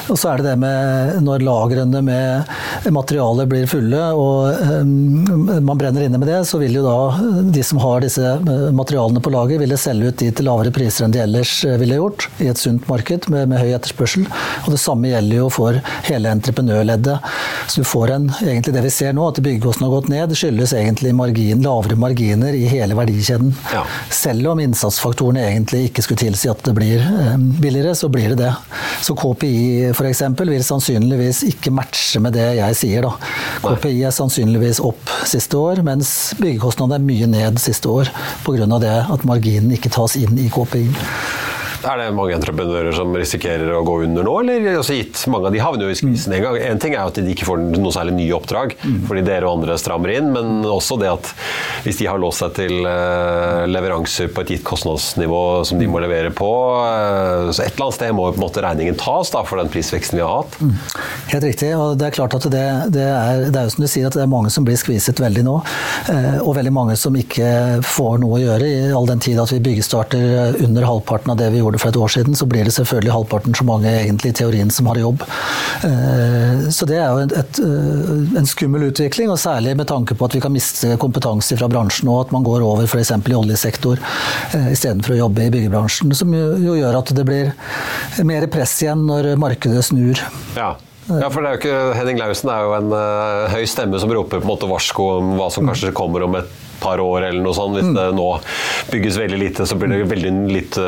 og 0.09 0.19
så 0.19 0.33
er 0.33 0.41
det 0.41 0.49
det 0.49 0.57
med 0.63 1.19
når 1.25 1.45
lagrene 1.45 2.03
med 2.05 2.91
materialer 2.95 3.49
blir 3.51 3.69
fulle 3.71 4.01
og 4.17 4.63
um, 4.81 5.61
man 5.65 5.79
brenner 5.79 6.07
inne 6.07 6.19
med 6.21 6.31
det, 6.31 6.41
så 6.49 6.61
vil 6.63 6.79
jo 6.79 6.85
da 6.87 6.97
de 7.53 7.65
som 7.67 7.81
har 7.83 8.03
disse 8.05 8.25
eh, 8.25 8.69
materialene 8.75 9.23
på 9.23 9.33
lager, 9.35 9.61
ville 9.61 9.79
selge 9.81 10.13
ut 10.13 10.23
de 10.23 10.31
til 10.33 10.49
lavere 10.49 10.73
priser 10.75 11.07
enn 11.07 11.15
de 11.15 11.23
ellers 11.25 11.58
ville 11.81 11.99
gjort 11.99 12.29
i 12.43 12.49
et 12.51 12.61
sunt 12.61 12.87
marked 12.91 13.29
med, 13.33 13.49
med 13.51 13.63
høy 13.63 13.73
etterspørsel. 13.77 14.27
Og 14.65 14.71
det 14.75 14.81
samme 14.83 15.11
gjelder 15.11 15.41
jo 15.41 15.49
for 15.53 15.79
hele 16.07 16.33
entreprenørleddet. 16.35 17.19
Så 17.69 17.83
du 17.83 17.89
får 17.89 18.15
en, 18.15 18.29
egentlig 18.43 18.75
det 18.77 18.85
vi 18.85 18.93
ser 18.93 19.17
nå, 19.17 19.27
at 19.29 19.41
byggekostnadene 19.45 19.89
har 19.89 19.95
gått 19.97 20.13
ned, 20.13 20.35
skyldes 20.39 20.75
egentlig 20.77 21.15
margin, 21.17 21.63
lavere 21.65 21.99
marginer 22.01 22.57
i 22.57 22.65
hele 22.71 22.97
verdikjeden. 22.99 23.53
Ja. 23.73 23.85
Selv 24.15 24.53
om 24.53 24.63
innsatsfaktorene 24.63 25.45
egentlig 25.49 25.89
ikke 25.89 26.05
skulle 26.07 26.23
tilsi 26.23 26.51
at 26.53 26.63
det 26.67 26.75
blir 26.77 27.03
eh, 27.03 27.35
billigere, 27.63 27.95
så 27.99 28.11
blir 28.13 28.33
det 28.33 28.41
det. 28.45 28.53
Så 29.05 29.17
KPI 29.19 29.91
f.eks. 29.93 30.25
vil 30.39 30.65
sannsynligvis 30.65 31.45
ikke 31.51 31.73
matche 31.75 32.23
med 32.25 32.37
det 32.39 32.49
jeg 32.59 32.79
sier. 32.79 33.09
Da. 33.09 33.15
KPI 33.65 33.99
er 34.09 34.15
sannsynligvis 34.15 34.83
opp 34.85 35.13
siste 35.29 35.61
år, 35.61 35.83
mens 35.87 36.15
byggekostnadene 36.41 36.99
er 36.99 37.09
mye 37.09 37.31
ned 37.31 37.61
siste 37.63 37.91
år 37.91 38.13
pga. 38.47 38.67
det 38.83 38.97
at 39.13 39.25
marginen 39.29 39.75
ikke 39.77 39.93
tas 39.93 40.17
inn 40.19 40.39
i 40.39 40.49
KPI. 40.53 40.89
Er 41.89 41.97
det 42.03 42.09
mange 42.13 42.35
entreprenører 42.37 42.93
som 42.93 43.15
risikerer 43.17 43.71
å 43.73 43.85
gå 43.87 43.95
under 44.05 44.27
nå, 44.27 44.35
eller 44.43 44.81
også 44.83 44.97
gitt 44.99 45.23
mange 45.33 45.49
av 45.49 45.55
de 45.55 45.63
havner 45.63 45.87
jo 45.87 45.95
i 45.95 45.97
skvisen 45.97 46.35
en 46.37 46.45
gang. 46.45 46.59
En 46.69 46.81
ting 46.83 46.93
er 46.93 47.01
jo 47.01 47.13
at 47.13 47.21
de 47.25 47.33
ikke 47.33 47.47
får 47.49 47.63
noe 47.65 47.93
særlig 47.95 48.17
nye 48.19 48.35
oppdrag 48.37 48.75
fordi 49.09 49.23
dere 49.25 49.49
og 49.49 49.59
andre 49.59 49.79
strammer 49.81 50.13
inn, 50.13 50.29
men 50.35 50.67
også 50.69 50.99
det 51.01 51.09
at 51.11 51.31
hvis 51.87 52.01
de 52.01 52.09
har 52.11 52.21
låst 52.21 52.43
seg 52.43 52.53
til 52.59 52.85
uh, 52.85 53.65
leveranser 53.71 54.29
på 54.35 54.45
et 54.45 54.53
gitt 54.55 54.65
kostnadsnivå 54.69 55.41
som 55.69 55.81
de 55.81 55.89
må 55.89 56.03
levere 56.05 56.33
på, 56.35 56.49
uh, 56.49 57.49
så 57.55 57.65
et 57.65 57.73
eller 57.73 57.87
annet 57.87 57.99
sted 57.99 58.13
må 58.17 58.29
på 58.29 58.37
en 58.37 58.45
måte 58.45 58.65
regningen 58.65 58.99
tas 59.01 59.33
da, 59.33 59.45
for 59.49 59.61
den 59.61 59.73
prisveksten 59.73 60.21
vi 60.21 60.25
har 60.27 60.43
hatt. 60.43 60.59
Helt 61.33 61.47
riktig, 61.47 61.73
og 61.79 61.97
det 62.01 62.11
er 62.11 62.17
klart 62.19 62.37
at 62.37 62.49
det, 62.53 62.67
det, 62.95 63.07
er, 63.07 63.47
det 63.49 63.63
er 63.63 63.69
jo 63.69 63.75
som 63.77 63.87
du 63.87 63.91
sier 63.91 64.11
at 64.11 64.19
det 64.19 64.25
er 64.27 64.33
mange 64.33 64.53
som 64.53 64.67
blir 64.69 64.79
skviset 64.81 65.23
veldig 65.25 65.47
nå, 65.49 65.57
uh, 66.11 66.39
og 66.43 66.53
veldig 66.59 66.75
mange 66.75 66.99
som 67.01 67.17
ikke 67.17 67.81
får 67.87 68.21
noe 68.21 68.37
å 68.37 68.43
gjøre 68.45 68.69
i 68.69 68.93
all 68.93 69.09
den 69.09 69.25
tid 69.25 69.41
at 69.41 69.55
vi 69.55 69.63
byggestarter 69.71 70.61
under 70.67 70.89
halvparten 70.89 71.33
av 71.33 71.41
det 71.41 71.49
vi 71.55 71.63
gjorde 71.63 71.78
gjorde 71.79 71.83
for 71.83 71.89
et 71.89 71.97
år 71.97 72.09
siden, 72.09 72.37
så 72.37 72.47
blir 72.47 72.65
det 72.65 72.75
selvfølgelig 72.75 73.13
halvparten 73.13 73.55
så 73.55 73.65
mange 73.65 73.89
egentlig 73.89 74.33
i 74.33 74.37
teorien 74.37 74.71
som 74.71 74.87
har 74.87 74.99
jobb. 74.99 75.23
Eh, 75.85 76.71
så 76.71 76.87
det 76.87 76.99
er 76.99 77.09
jo 77.11 77.23
et, 77.25 77.33
et, 77.33 77.59
eh, 77.59 78.39
en 78.39 78.47
skummel 78.47 78.89
utvikling, 78.91 79.31
og 79.31 79.39
særlig 79.39 79.77
med 79.77 79.89
tanke 79.89 80.15
på 80.15 80.25
at 80.25 80.35
vi 80.35 80.41
kan 80.41 80.53
miste 80.53 80.97
kompetanse 80.99 81.57
fra 81.57 81.69
bransjen 81.69 82.09
og 82.09 82.27
at 82.27 82.33
man 82.33 82.45
går 82.45 82.63
over 82.63 82.87
f.eks. 82.87 83.13
i 83.13 83.35
oljesektor 83.35 83.99
eh, 84.55 84.73
istedenfor 84.73 85.15
å 85.15 85.23
jobbe 85.27 85.47
i 85.47 85.51
byggebransjen. 85.55 86.15
Som 86.15 86.35
jo 86.35 86.77
gjør 86.77 87.01
at 87.01 87.15
det 87.15 87.27
blir 87.27 87.55
mer 88.27 88.47
press 88.51 88.81
igjen 88.83 89.07
når 89.09 89.35
markedet 89.41 89.85
snur. 89.87 90.21
Ja. 90.57 90.75
Ja, 91.09 91.29
for 91.33 91.45
det 91.45 91.59
ikke, 91.59 91.75
Henning 91.97 92.21
Lausen 92.21 92.51
er 92.53 92.65
jo 92.67 92.73
en 92.77 92.93
uh, 92.93 93.49
høy 93.53 93.65
stemme 93.71 94.01
som 94.01 94.13
roper 94.13 94.43
på 94.43 94.45
en 94.45 94.51
måte 94.51 94.69
varsko 94.69 95.11
om 95.19 95.37
hva 95.39 95.49
som 95.53 95.69
kanskje 95.69 95.95
kommer 95.97 96.27
om 96.27 96.37
et 96.41 96.51
par 96.79 97.01
år 97.03 97.25
eller 97.31 97.43
noe 97.43 97.57
sånt. 97.57 97.75
Hvis 97.79 97.89
mm. 97.89 97.97
det 97.97 98.07
nå 98.15 98.27
bygges 98.93 99.19
veldig 99.19 99.41
lite, 99.41 99.67
så 99.67 99.79
blir 99.79 99.91
det 99.95 100.11
veldig 100.11 100.33
lite, 100.53 100.85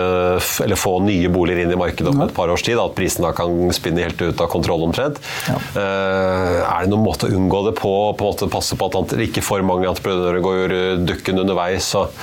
eller 0.65 0.79
få 0.79 0.93
nye 1.03 1.31
boliger 1.33 1.65
inn 1.65 1.75
i 1.75 1.81
markedet 1.81 2.13
om 2.13 2.23
et 2.27 2.35
par 2.37 2.53
års 2.53 2.65
tid. 2.67 2.79
At 2.79 2.95
prisen 2.99 3.27
da 3.27 3.33
kan 3.37 3.73
spinne 3.75 4.05
helt 4.05 4.21
ut 4.23 4.45
av 4.45 4.51
kontroll 4.53 4.87
omtrent. 4.87 5.19
Ja. 5.49 5.59
Uh, 5.75 6.57
er 6.63 6.85
det 6.85 6.93
noen 6.93 7.07
måte 7.07 7.31
å 7.31 7.35
unngå 7.35 7.65
det 7.71 7.77
på? 7.81 7.95
på 8.15 8.27
en 8.27 8.35
måte 8.35 8.51
Passe 8.51 8.77
på 8.79 8.91
at 8.91 9.17
ikke 9.23 9.43
for 9.45 9.63
mange 9.67 9.89
entreprenører 9.91 10.45
går 10.45 10.77
dukken 11.07 11.43
underveis? 11.43 11.91
Og 11.99 12.15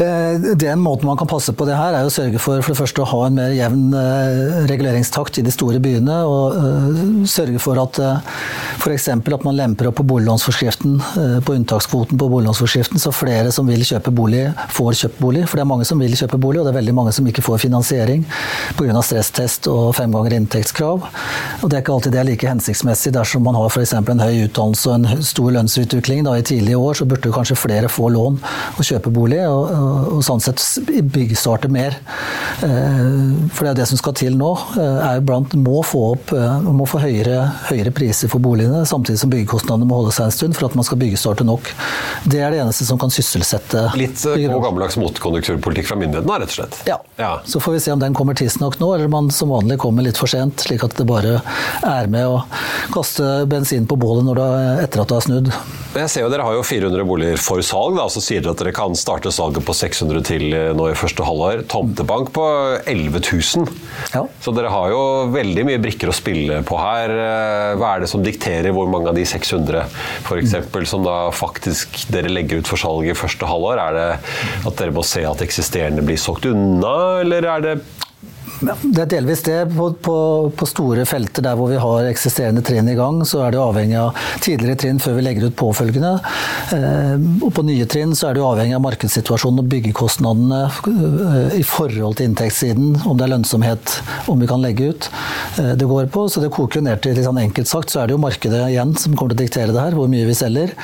Eh, 0.00 0.40
den 0.56 0.80
måten 0.80 1.06
man 1.06 1.16
kan 1.16 1.28
passe 1.28 1.52
på 1.52 1.66
det 1.68 1.76
her, 1.76 1.92
er 1.92 2.06
å 2.06 2.12
sørge 2.12 2.40
for 2.40 2.62
for 2.62 2.72
det 2.72 2.78
første 2.78 3.02
å 3.02 3.08
ha 3.10 3.26
en 3.26 3.36
mer 3.36 3.52
jevn 3.52 3.92
eh, 3.96 4.62
reguleringstakt 4.70 5.40
i 5.40 5.44
de 5.44 5.52
store 5.52 5.82
byene. 5.84 6.16
Og 6.28 6.56
eh, 6.56 7.26
sørge 7.28 7.60
for 7.60 7.80
at 7.82 8.00
f.eks. 8.80 9.08
at 9.12 9.44
man 9.44 9.58
lemper 9.58 9.90
opp 9.90 9.98
på 10.00 10.06
boliglånsforskriften, 10.08 10.96
på 11.44 11.56
unntakskvoten 11.58 12.18
på 12.18 12.28
boliglånsforskriften, 12.32 13.02
så 13.02 13.12
flere 13.14 13.52
som 13.54 13.68
vil 13.68 13.84
kjøpe 13.86 14.14
bolig, 14.14 14.46
får 14.72 14.96
kjøpt 15.02 15.20
bolig. 15.20 15.44
For 15.50 15.60
det 15.60 15.66
er 15.66 15.70
mange 15.74 15.86
som 15.88 16.00
vil 16.00 16.16
kjøpe 16.16 16.40
bolig, 16.40 16.62
og 16.62 16.66
det 16.66 16.72
er 16.72 16.78
veldig 16.80 16.96
mange 16.96 17.12
som 17.14 17.28
ikke 17.28 17.44
får 17.44 17.60
finansiering 17.66 18.24
pga. 18.78 19.02
stresstest 19.02 19.68
og 19.70 19.92
fem 19.98 20.12
ganger 20.14 20.38
inntektskrav. 20.38 21.04
Og 21.60 21.68
det 21.68 21.78
er 21.78 21.84
ikke 21.84 21.96
alltid 21.98 22.16
det 22.16 22.22
er 22.22 22.28
like 22.30 22.48
hensiktsmessig 22.48 23.12
dersom 23.14 23.44
man 23.44 23.58
har 23.60 23.68
f.eks. 23.68 23.94
en 24.00 24.24
høy 24.24 24.46
utdannelse 24.46 24.90
og 24.90 24.96
en 24.96 25.26
stor 25.26 25.52
lønnsutvikling 25.58 26.24
da, 26.26 26.38
i 26.38 26.46
tidlige 26.46 26.80
år, 26.80 26.96
så 26.98 27.08
burde 27.08 27.34
kanskje 27.34 27.60
flere 27.60 27.92
få 27.92 28.08
lån 28.16 28.40
og 28.40 28.86
kjøpe 28.86 29.12
bolig. 29.12 29.42
og 29.46 29.81
og, 29.82 30.20
sånn 30.26 30.42
sett 30.42 30.62
byggestarte 30.88 31.70
mer. 31.72 31.98
Eh, 32.62 33.48
for 33.52 33.66
det 33.66 33.72
er 33.72 33.80
det 33.82 33.88
som 33.92 34.00
skal 34.00 34.16
til 34.18 34.38
nå. 34.38 34.52
er 34.82 35.12
er 35.12 35.20
blant, 35.24 35.54
må 35.58 35.82
få, 35.86 36.02
opp, 36.16 36.32
eh, 36.36 36.68
må 36.72 36.86
få 36.88 37.00
høyere, 37.02 37.38
høyere, 37.68 37.92
priser 37.94 38.30
for 38.32 38.42
boligene, 38.42 38.84
samtidig 38.88 39.20
som 39.22 39.32
byggekostnadene 39.32 39.88
må 39.88 40.00
holde 40.00 40.14
seg 40.16 40.28
en 40.28 40.34
stund 40.34 40.58
for 40.58 40.68
at 40.68 40.76
man 40.78 40.86
skal 40.86 41.00
byggestarte 41.02 41.46
nok. 41.46 41.70
Det 42.24 42.40
er 42.42 42.54
det 42.54 42.62
eneste 42.62 42.86
som 42.88 43.00
kan 43.00 43.12
sysselsette 43.12 43.84
Litt 43.98 44.20
god 44.22 44.64
gammeldags 44.64 44.98
motkonjunkturpolitikk 45.00 45.88
fra 45.90 45.98
myndighetene, 46.00 46.38
rett 46.42 46.52
og 46.52 46.58
slett? 46.58 46.78
Ja. 46.88 46.98
ja. 47.20 47.32
Så 47.48 47.60
får 47.62 47.76
vi 47.76 47.84
se 47.86 47.94
om 47.94 48.02
den 48.02 48.16
kommer 48.16 48.38
tidsnok 48.38 48.78
nå, 48.82 48.92
eller 48.94 49.10
om 49.10 49.16
man 49.18 49.30
som 49.34 49.52
vanlig 49.52 49.78
kommer 49.82 50.06
litt 50.06 50.20
for 50.20 50.30
sent, 50.30 50.64
slik 50.66 50.84
at 50.86 50.96
det 50.98 51.06
bare 51.08 51.38
er 51.86 52.10
med 52.12 52.28
å 52.28 52.42
kaste 52.94 53.44
bensin 53.50 53.86
på 53.88 53.98
bålet 54.00 54.26
når 54.26 54.40
det, 54.40 54.50
etter 54.86 55.04
at 55.04 55.12
det 55.12 55.18
har 55.18 55.26
snudd. 55.26 55.52
Jeg 55.92 56.08
ser 56.08 56.24
jo 56.24 56.30
Dere 56.32 56.46
har 56.46 56.56
jo 56.56 56.64
400 56.64 57.04
boliger 57.04 57.40
for 57.42 57.60
salg, 57.66 57.98
da, 57.98 58.06
så 58.08 58.22
sier 58.24 58.40
dere 58.40 58.54
at 58.54 58.62
dere 58.62 58.72
kan 58.76 58.96
starte 58.96 59.32
salget 59.34 59.66
på 59.66 59.71
på 59.72 59.78
600 59.78 60.24
til 60.28 60.46
nå 60.76 60.90
i 60.90 60.96
første 60.98 61.24
halvår. 61.26 61.64
Tomtebank 61.72 62.32
på 62.36 62.44
11 62.84 63.22
000. 63.24 63.70
Ja. 64.12 64.26
Så 64.44 64.52
dere 64.54 64.72
har 64.72 64.92
jo 64.92 65.02
veldig 65.32 65.64
mye 65.68 65.80
brikker 65.82 66.12
å 66.12 66.16
spille 66.16 66.60
på 66.68 66.78
her. 66.80 67.14
Hva 67.80 67.94
er 67.94 68.04
det 68.04 68.10
som 68.12 68.24
dikterer 68.24 68.74
hvor 68.76 68.90
mange 68.92 69.10
av 69.10 69.16
de 69.18 69.24
600 69.28 69.86
for 70.26 70.40
eksempel, 70.40 70.86
som 70.88 71.04
da 71.06 71.16
faktisk 71.34 72.04
dere 72.12 72.32
legger 72.32 72.60
ut 72.60 72.68
for 72.70 72.80
salg 72.80 73.08
i 73.08 73.16
første 73.16 73.48
halvår? 73.48 73.80
Er 73.88 73.98
det 73.98 74.08
at 74.68 74.78
dere 74.78 74.94
må 74.94 75.04
se 75.06 75.24
at 75.28 75.44
eksisterende 75.44 76.04
blir 76.04 76.20
solgt 76.20 76.48
unna, 76.50 76.94
eller 77.24 77.48
er 77.56 77.66
det 77.66 77.76
det 78.62 79.02
er 79.04 79.10
delvis 79.10 79.42
det. 79.46 79.58
På, 79.74 79.88
på, 79.92 80.16
på, 80.56 80.66
store 80.68 81.04
felter 81.08 81.44
der 81.44 81.56
hvor 81.58 81.70
vi 81.70 81.80
har 81.80 82.08
eksisterende 82.08 82.62
trinn 82.64 82.88
i 82.90 82.96
gang, 82.98 83.22
så 83.26 83.42
er 83.46 83.54
det 83.54 83.62
avhengig 83.62 83.98
av 83.98 84.18
tidligere 84.44 84.78
trinn 84.78 85.00
før 85.02 85.16
vi 85.18 85.24
legger 85.26 85.48
ut 85.48 85.56
påfølgende. 85.58 86.12
Eh, 86.76 87.16
og 87.42 87.50
på 87.56 87.64
nye 87.66 87.86
trinn 87.90 88.14
så 88.18 88.30
er 88.30 88.38
det 88.38 88.44
avhengig 88.46 88.76
av 88.78 88.84
markedssituasjonen 88.86 89.62
og 89.64 89.70
byggekostnadene 89.72 90.60
eh, 90.68 91.58
i 91.58 91.64
forhold 91.66 92.18
til 92.18 92.30
inntektssiden, 92.30 93.02
om 93.08 93.18
det 93.18 93.26
er 93.26 93.34
lønnsomhet, 93.34 93.96
om 94.30 94.42
vi 94.42 94.50
kan 94.50 94.62
legge 94.62 94.92
ut. 94.92 95.10
Eh, 95.58 95.72
det 95.78 95.88
går 95.90 96.10
på, 96.14 96.26
så 96.30 96.44
det 96.44 96.52
koker 96.54 96.84
ned 96.84 97.02
til 97.02 97.18
sånn 97.22 97.42
enkelt 97.42 97.70
sagt, 97.70 97.92
så 97.92 98.02
er 98.02 98.10
det 98.10 98.16
jo 98.16 98.22
markedet 98.22 98.62
igjen 98.68 98.94
som 98.98 99.16
kommer 99.16 99.34
til 99.34 99.42
å 99.42 99.44
diktere 99.46 99.74
det 99.74 99.82
her, 99.82 99.98
hvor 99.98 100.10
mye 100.12 100.28
vi 100.28 100.38
selger. 100.38 100.74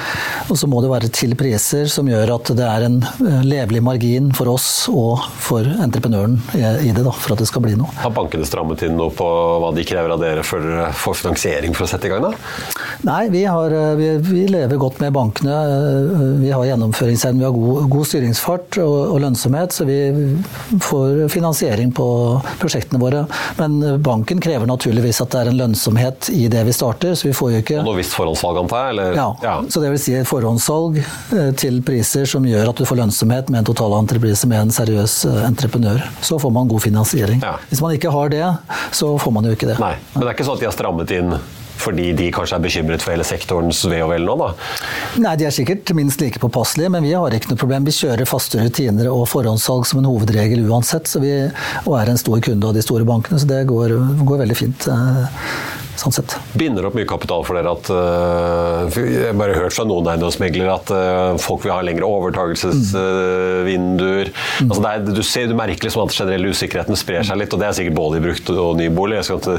Og 0.48 0.58
så 0.58 0.70
må 0.70 0.82
det 0.82 0.92
være 0.92 1.12
til 1.14 1.36
priser 1.38 1.88
som 1.92 2.08
gjør 2.10 2.34
at 2.38 2.52
det 2.58 2.66
er 2.66 2.88
en 2.88 3.00
levelig 3.46 3.82
margin 3.84 4.32
for 4.36 4.50
oss 4.54 4.68
og 4.90 5.24
for 5.42 5.66
entreprenøren 5.78 6.38
i 6.56 6.90
det, 6.90 7.02
da, 7.04 7.12
for 7.12 7.34
at 7.34 7.42
det 7.42 7.48
skal 7.50 7.62
bli 7.64 7.67
bli 7.68 7.76
noe. 7.78 7.92
Har 8.00 8.14
bankene 8.16 8.48
strammet 8.48 8.82
inn 8.86 8.96
noe 8.98 9.12
på 9.14 9.28
hva 9.62 9.72
de 9.76 9.84
krever 9.86 10.16
av 10.16 10.22
dere 10.22 10.44
for, 10.46 10.64
for 10.96 11.18
finansiering 11.18 11.76
for 11.76 11.86
å 11.86 11.92
sette 11.92 12.08
i 12.08 12.12
gang? 12.12 12.24
da? 12.24 12.32
Nei, 13.06 13.28
vi, 13.28 13.44
har, 13.44 13.70
eh, 13.70 13.94
vi, 13.94 14.08
vi 14.18 14.48
lever 14.48 14.76
godt 14.76 15.00
med 15.00 15.12
bankene. 15.12 15.54
Eh, 15.54 16.22
vi 16.42 16.50
har 16.50 16.64
gjennomføringsevne, 16.66 17.38
vi 17.38 17.46
har 17.46 17.54
god, 17.54 17.88
god 17.92 18.08
styringsfart 18.10 18.80
og, 18.82 18.96
og, 19.12 19.20
lønnsomhet, 19.22 19.74
så 19.74 19.86
vi 19.88 19.98
får 20.82 21.28
finansiering 21.32 21.92
på 21.94 22.08
prosjektene 22.58 23.00
våre. 23.02 23.24
Men 23.60 23.78
banken 24.02 24.42
krever 24.42 24.66
naturligvis 24.70 25.22
at 25.22 25.34
det 25.34 25.42
er 25.42 25.52
en 25.52 25.60
lønnsomhet 25.62 26.30
i 26.34 26.48
det 26.50 26.64
vi 26.66 26.74
starter, 26.74 27.14
så 27.18 27.28
vi 27.28 27.36
får 27.36 27.54
jo 27.54 27.62
ikke 27.62 27.80
Og 27.82 27.90
noe 27.92 28.00
visst 28.00 28.16
forhåndssalg, 28.18 28.62
antar 28.64 28.90
jeg? 28.90 29.14
Ja, 29.18 29.28
ja, 29.44 29.56
så 29.70 29.82
det 29.84 29.92
vil 29.94 30.02
si 30.02 30.16
et 30.18 30.28
forhåndssalg 30.28 31.00
eh, 31.02 31.50
til 31.58 31.82
priser 31.86 32.26
som 32.28 32.46
gjør 32.48 32.72
at 32.72 32.82
du 32.82 32.86
får 32.88 33.02
lønnsomhet 33.04 33.52
med 33.52 33.62
en 33.62 33.70
totalentreprise 33.70 34.50
med 34.50 34.66
en 34.66 34.74
seriøs 34.74 35.20
entreprenør. 35.46 36.02
Så 36.24 36.40
får 36.42 36.54
man 36.54 36.70
god 36.70 36.82
finansiering. 36.88 37.42
Ja. 37.44 37.57
Hvis 37.68 37.82
man 37.84 37.94
ikke 37.94 38.12
har 38.14 38.32
det, 38.32 38.44
så 38.96 39.14
får 39.20 39.34
man 39.34 39.48
jo 39.48 39.54
ikke 39.56 39.70
det. 39.70 39.78
Nei, 39.82 39.94
Men 40.14 40.24
det 40.24 40.30
er 40.30 40.36
ikke 40.36 40.48
sånn 40.48 40.58
at 40.58 40.64
de 40.64 40.70
har 40.70 40.76
strammet 40.76 41.16
inn 41.18 41.38
fordi 41.78 42.08
de 42.18 42.24
kanskje 42.34 42.56
er 42.58 42.62
bekymret 42.64 43.04
for 43.04 43.14
hele 43.14 43.24
sektorens 43.26 43.84
ve 43.86 44.00
og 44.02 44.10
vel 44.10 44.24
nå, 44.26 44.34
da? 44.40 44.48
Nei, 45.22 45.34
de 45.38 45.46
er 45.46 45.54
sikkert 45.54 45.92
minst 45.96 46.18
like 46.22 46.40
påpasselige, 46.42 46.90
men 46.90 47.06
vi 47.06 47.14
har 47.14 47.34
ikke 47.34 47.52
noe 47.52 47.60
problem. 47.60 47.86
Vi 47.86 47.94
kjører 47.94 48.28
faste 48.28 48.58
rutiner 48.58 49.10
og 49.12 49.22
forhåndssalg 49.30 49.86
som 49.86 50.02
en 50.02 50.08
hovedregel 50.10 50.66
uansett, 50.66 51.10
vi, 51.22 51.32
og 51.84 51.98
er 52.00 52.12
en 52.12 52.20
stor 52.20 52.42
kunde 52.44 52.66
av 52.66 52.74
de 52.76 52.82
store 52.84 53.06
bankene, 53.08 53.38
så 53.40 53.46
det 53.46 53.62
går, 53.70 53.94
går 54.26 54.42
veldig 54.42 54.58
fint. 54.58 54.88
Eh, 55.98 56.02
sånn 56.02 56.12
sett. 56.14 56.36
Binder 56.58 56.86
opp 56.86 56.94
mye 56.96 57.06
kapital 57.08 57.44
for 57.46 57.54
dere 57.58 57.70
at 57.74 57.90
uh, 57.90 57.96
Jeg 58.94 59.26
har 59.26 59.34
bare 59.38 59.54
hørt 59.56 59.74
fra 59.74 59.84
noen 59.88 60.06
eiendomsmeglere 60.12 60.72
at 60.74 60.90
uh, 60.94 61.36
folk 61.42 61.64
vil 61.66 61.72
ha 61.74 61.80
lengre 61.84 62.06
overtakelsesvinduer. 62.06 64.26
Mm. 64.30 64.34
Uh, 64.34 64.38
altså 64.68 64.80
du, 65.08 65.22
du 65.50 65.54
merker 65.58 65.84
liksom 65.88 66.02
at 66.04 66.10
den 66.12 66.18
generelle 66.22 66.48
usikkerheten 66.54 66.94
sprer 66.98 67.22
seg 67.26 67.36
litt, 67.40 67.52
og 67.54 67.58
det 67.62 67.68
er 67.68 67.74
sikkert 67.80 67.98
både 67.98 68.14
i 68.20 68.24
brukt 68.28 68.46
og 68.54 68.70
nybolig. 68.78 69.14
Jeg 69.18 69.26
skal 69.28 69.38
at 69.38 69.46
det 69.48 69.58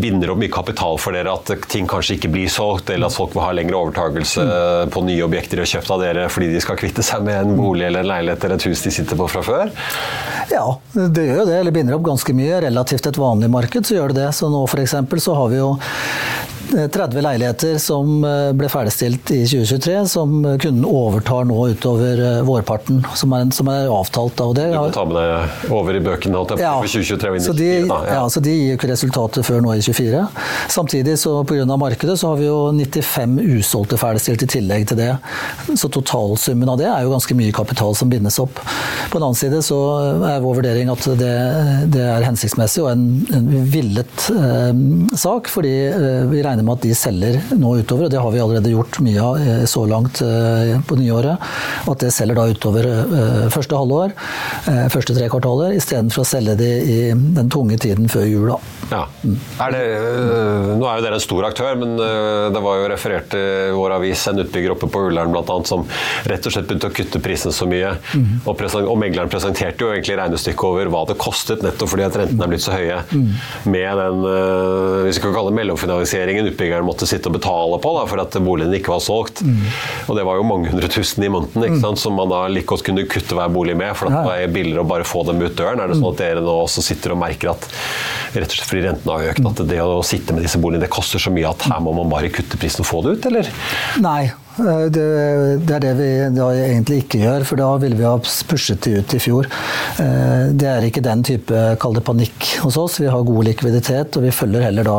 binder 0.00 0.28
opp 0.32 0.40
mye 0.40 0.52
kapital 0.52 0.94
for 1.00 1.10
dere 1.16 1.30
at 1.34 1.46
ting 1.72 1.86
kanskje 1.90 2.14
ikke 2.18 2.32
blir 2.32 2.48
solgt, 2.52 2.86
eller 2.92 3.06
at 3.10 3.16
folk 3.16 3.32
vil 3.36 3.44
ha 3.44 3.52
lengre 3.56 3.76
overtakelse 3.78 4.40
mm. 4.46 4.54
på 4.94 4.98
nye 5.08 5.24
objekter 5.26 5.54
de 5.58 5.62
har 5.64 5.72
kjøpt 5.74 5.90
av 5.94 5.98
dere 6.02 6.22
fordi 6.30 6.48
de 6.52 6.60
skal 6.62 6.76
kvitte 6.80 7.02
seg 7.04 7.18
med 7.26 7.36
en 7.40 7.56
bolig 7.58 7.84
eller 7.88 8.00
en 8.04 8.10
leilighet 8.12 8.42
eller 8.46 8.58
et 8.60 8.68
hus 8.70 8.80
de 8.84 8.90
sitter 8.94 9.16
på 9.18 9.24
fra 9.30 9.42
før? 9.44 9.64
Ja, 10.50 10.80
det 10.92 11.24
gjør 11.24 11.42
jo 11.42 11.46
det. 11.48 11.56
Eller 11.60 11.74
binder 11.74 11.96
opp 11.96 12.06
ganske 12.08 12.34
mye. 12.36 12.60
Relativt 12.64 13.06
et 13.06 13.18
vanlig 13.20 13.50
marked 13.52 13.86
så 13.86 13.96
gjør 13.96 14.14
det 14.14 14.20
det. 14.20 14.30
Så 14.36 14.50
nå 14.52 14.62
f.eks 14.66 14.94
så 15.18 15.34
har 15.34 15.48
vi 15.48 15.56
jo 15.56 15.78
30 16.70 17.16
eh, 17.16 17.22
leiligheter 17.22 17.78
som 17.78 18.24
eh, 18.24 18.50
ble 18.56 18.68
ferdigstilt 18.70 19.30
i 19.34 19.40
2023, 19.48 19.96
som 20.08 20.34
kunden 20.62 20.84
overtar 20.86 21.46
nå 21.48 21.58
utover 21.74 22.22
eh, 22.26 22.40
vårparten, 22.46 23.02
som 23.18 23.34
er, 23.36 23.48
som 23.54 23.70
er 23.72 23.90
avtalt. 23.90 24.40
Og 24.44 24.54
det, 24.58 24.68
du 24.72 24.78
må 24.78 24.90
ta 24.94 25.04
med 25.08 25.18
deg 25.18 25.72
over 25.76 25.98
i 25.98 26.02
bøkene 26.04 26.44
ja, 26.60 26.74
for 26.78 26.90
2023 26.90 27.30
og 27.30 27.38
inn 27.38 27.42
i 27.42 27.48
2024. 27.48 27.90
Ja. 27.90 28.00
ja, 28.14 28.24
så 28.32 28.42
de 28.44 28.54
gir 28.54 28.72
jo 28.72 28.78
ikke 28.78 28.92
resultatet 28.92 29.46
før 29.46 29.64
nå 29.64 29.74
i 29.74 29.84
2024. 29.84 30.24
Samtidig 30.76 31.16
så 31.20 31.34
pga. 31.48 31.66
markedet 31.80 32.18
så 32.20 32.32
har 32.32 32.40
vi 32.40 32.48
jo 32.48 32.58
95 32.76 33.38
usolgte 33.58 34.00
ferdigstilt 34.00 34.46
i 34.46 34.50
tillegg 34.56 34.88
til 34.90 35.00
det. 35.00 35.12
Så 35.74 35.90
totalsummen 35.92 36.70
av 36.70 36.80
det 36.80 36.88
er 36.90 37.04
jo 37.04 37.14
ganske 37.14 37.36
mye 37.38 37.54
kapital 37.54 37.96
som 37.98 38.10
bindes 38.12 38.38
opp. 38.42 38.62
På 39.10 39.18
den 39.18 39.26
annen 39.26 39.38
side 39.38 39.62
så 39.66 39.78
er 40.28 40.42
vår 40.42 40.60
vurdering 40.60 40.90
at 40.92 41.06
det, 41.20 41.34
det 41.94 42.04
er 42.06 42.26
hensiktsmessig 42.26 42.84
og 42.84 42.92
en, 42.92 43.04
en 43.36 43.48
villet 43.70 44.26
eh, 44.34 44.70
sak, 45.18 45.50
fordi 45.50 45.74
eh, 45.90 46.24
vi 46.30 46.42
regner 46.44 46.59
med 46.64 46.78
at 46.78 46.84
de 46.84 46.94
selger 46.96 47.38
nå 47.58 47.74
utover, 47.80 48.06
og 48.06 48.12
det 48.12 48.20
har 48.20 48.32
vi 48.34 48.40
allerede 48.42 48.72
gjort 48.72 48.98
mye 49.04 49.22
av 49.24 49.38
eh, 49.40 49.64
så 49.70 49.84
langt 49.88 50.20
eh, 50.24 50.74
på 50.86 50.98
nyåret. 50.98 51.50
At 51.90 52.02
det 52.04 52.12
selger 52.14 52.38
da 52.38 52.46
utover 52.50 52.88
eh, 52.90 53.46
første 53.52 53.78
halvår, 53.78 54.14
første 54.92 55.14
tre 55.16 55.26
kvartaler, 55.30 55.74
istedenfor 55.78 56.22
å 56.22 56.28
selge 56.28 56.54
de 56.58 56.68
i 56.80 56.98
den 57.12 57.48
tunge 57.52 57.78
tiden 57.80 58.08
før 58.10 58.26
jul. 58.28 58.52
Ja. 58.90 59.04
Er 59.62 59.74
det, 59.74 59.82
nå 60.80 60.86
er 60.88 60.98
jo 60.98 61.04
dere 61.04 61.18
en 61.18 61.22
stor 61.22 61.46
aktør, 61.46 61.76
men 61.78 61.94
det 61.96 62.62
var 62.64 62.80
jo 62.80 62.88
referert 62.90 63.34
i 63.38 63.44
vår 63.76 63.94
avis 63.98 64.24
en 64.30 64.42
utbygger 64.42 64.74
oppe 64.74 64.88
på 64.90 65.04
Ullern 65.08 65.30
bl.a. 65.32 65.58
som 65.68 65.84
rett 66.28 66.46
og 66.48 66.54
slett 66.54 66.66
begynte 66.68 66.90
å 66.90 66.94
kutte 66.94 67.22
prisen 67.22 67.54
så 67.54 67.68
mye. 67.70 67.92
Mm. 68.14 68.40
Og, 68.50 68.64
og, 68.82 68.96
megleren 69.00 69.30
presenterte 69.32 69.84
jo 69.84 69.92
egentlig 69.94 70.18
regnestykket 70.18 70.66
over 70.66 70.90
hva 70.92 71.04
det 71.10 71.18
kostet, 71.22 71.62
nettopp 71.64 71.92
fordi 71.92 72.06
at 72.08 72.18
rentene 72.22 72.46
er 72.46 72.52
blitt 72.52 72.66
så 72.66 72.74
høye. 72.74 73.00
Mm. 73.14 73.30
Med 73.76 74.02
den, 74.02 74.26
hvis 75.06 75.20
vi 75.20 75.24
kan 75.26 75.36
kalle 75.38 75.54
det 75.54 75.60
mellomfinansieringen 75.60 76.49
utbyggeren 76.50 76.86
måtte 76.86 77.08
sitte 77.08 77.30
og 77.30 77.38
betale 77.38 77.80
på 77.82 77.94
da, 77.96 78.04
for 78.10 78.22
at 78.22 78.38
boligen 78.44 78.74
ikke 78.76 78.92
var 78.92 79.02
solgt. 79.04 79.42
Mm. 79.46 79.64
Og 80.06 80.18
det 80.18 80.26
var 80.28 80.40
jo 80.40 80.46
mange 80.46 80.72
hundre 80.72 80.90
tusen 80.92 81.24
i 81.26 81.30
måneden 81.32 81.66
ikke 81.66 81.80
sant, 81.82 82.02
som 82.02 82.16
man 82.18 82.30
da 82.32 82.44
like 82.50 82.68
godt 82.70 82.84
kunne 82.86 83.06
kutte 83.10 83.38
hver 83.38 83.52
bolig 83.52 83.76
med. 83.78 83.94
For 83.98 84.10
at 84.10 84.18
det 84.18 84.26
var 84.28 84.54
billigere 84.54 84.84
å 84.84 84.90
bare 84.90 85.08
få 85.08 85.24
dem 85.28 85.42
ut 85.42 85.56
døren. 85.58 85.82
Er 85.82 85.90
det 85.90 85.98
sånn 86.00 86.10
at 86.12 86.20
dere 86.22 86.44
nå 86.44 86.56
også 86.64 86.84
sitter 86.84 87.16
og 87.16 87.22
merker 87.22 87.54
at 87.54 87.66
rett 88.34 88.46
og 88.46 88.54
slett 88.54 88.70
fordi 88.70 88.84
rentene 88.86 89.16
har 89.16 89.32
økt, 89.32 89.46
at 89.50 89.64
det 89.70 89.80
å 89.82 90.00
sitte 90.06 90.36
med 90.36 90.46
disse 90.46 90.60
boligene 90.62 90.86
det 90.86 90.92
koster 90.92 91.22
så 91.22 91.32
mye 91.34 91.50
at 91.50 91.66
her 91.66 91.82
må 91.82 91.94
man 91.96 92.10
bare 92.12 92.30
kutte 92.32 92.58
prisen 92.60 92.84
og 92.84 92.90
få 92.90 93.02
det 93.06 93.16
ut, 93.16 93.30
eller? 93.30 93.50
Nei, 94.02 94.30
det, 94.92 95.06
det, 95.64 95.74
er 95.76 95.82
det 95.82 95.92
vi 95.98 96.08
da 96.34 96.48
egentlig 96.54 97.02
ikke 97.04 97.20
gjør, 97.22 97.44
for 97.48 97.60
da 97.60 97.68
ville 97.82 97.98
vi 97.98 98.06
ha 98.06 98.16
pushet 98.20 98.82
det 98.84 99.00
ut 99.00 99.14
i 99.16 99.20
fjor. 99.22 99.48
Eh, 100.02 100.50
det 100.56 100.68
er 100.68 100.86
ikke 100.86 101.04
den 101.04 101.24
type 101.26 101.64
kall 101.80 101.96
det 101.96 102.04
panikk 102.06 102.48
hos 102.64 102.78
oss. 102.80 103.00
Vi 103.02 103.10
har 103.10 103.26
god 103.26 103.48
likviditet, 103.48 104.16
og 104.18 104.26
vi 104.26 104.34
følger 104.34 104.66
heller 104.68 104.86
da 104.86 104.98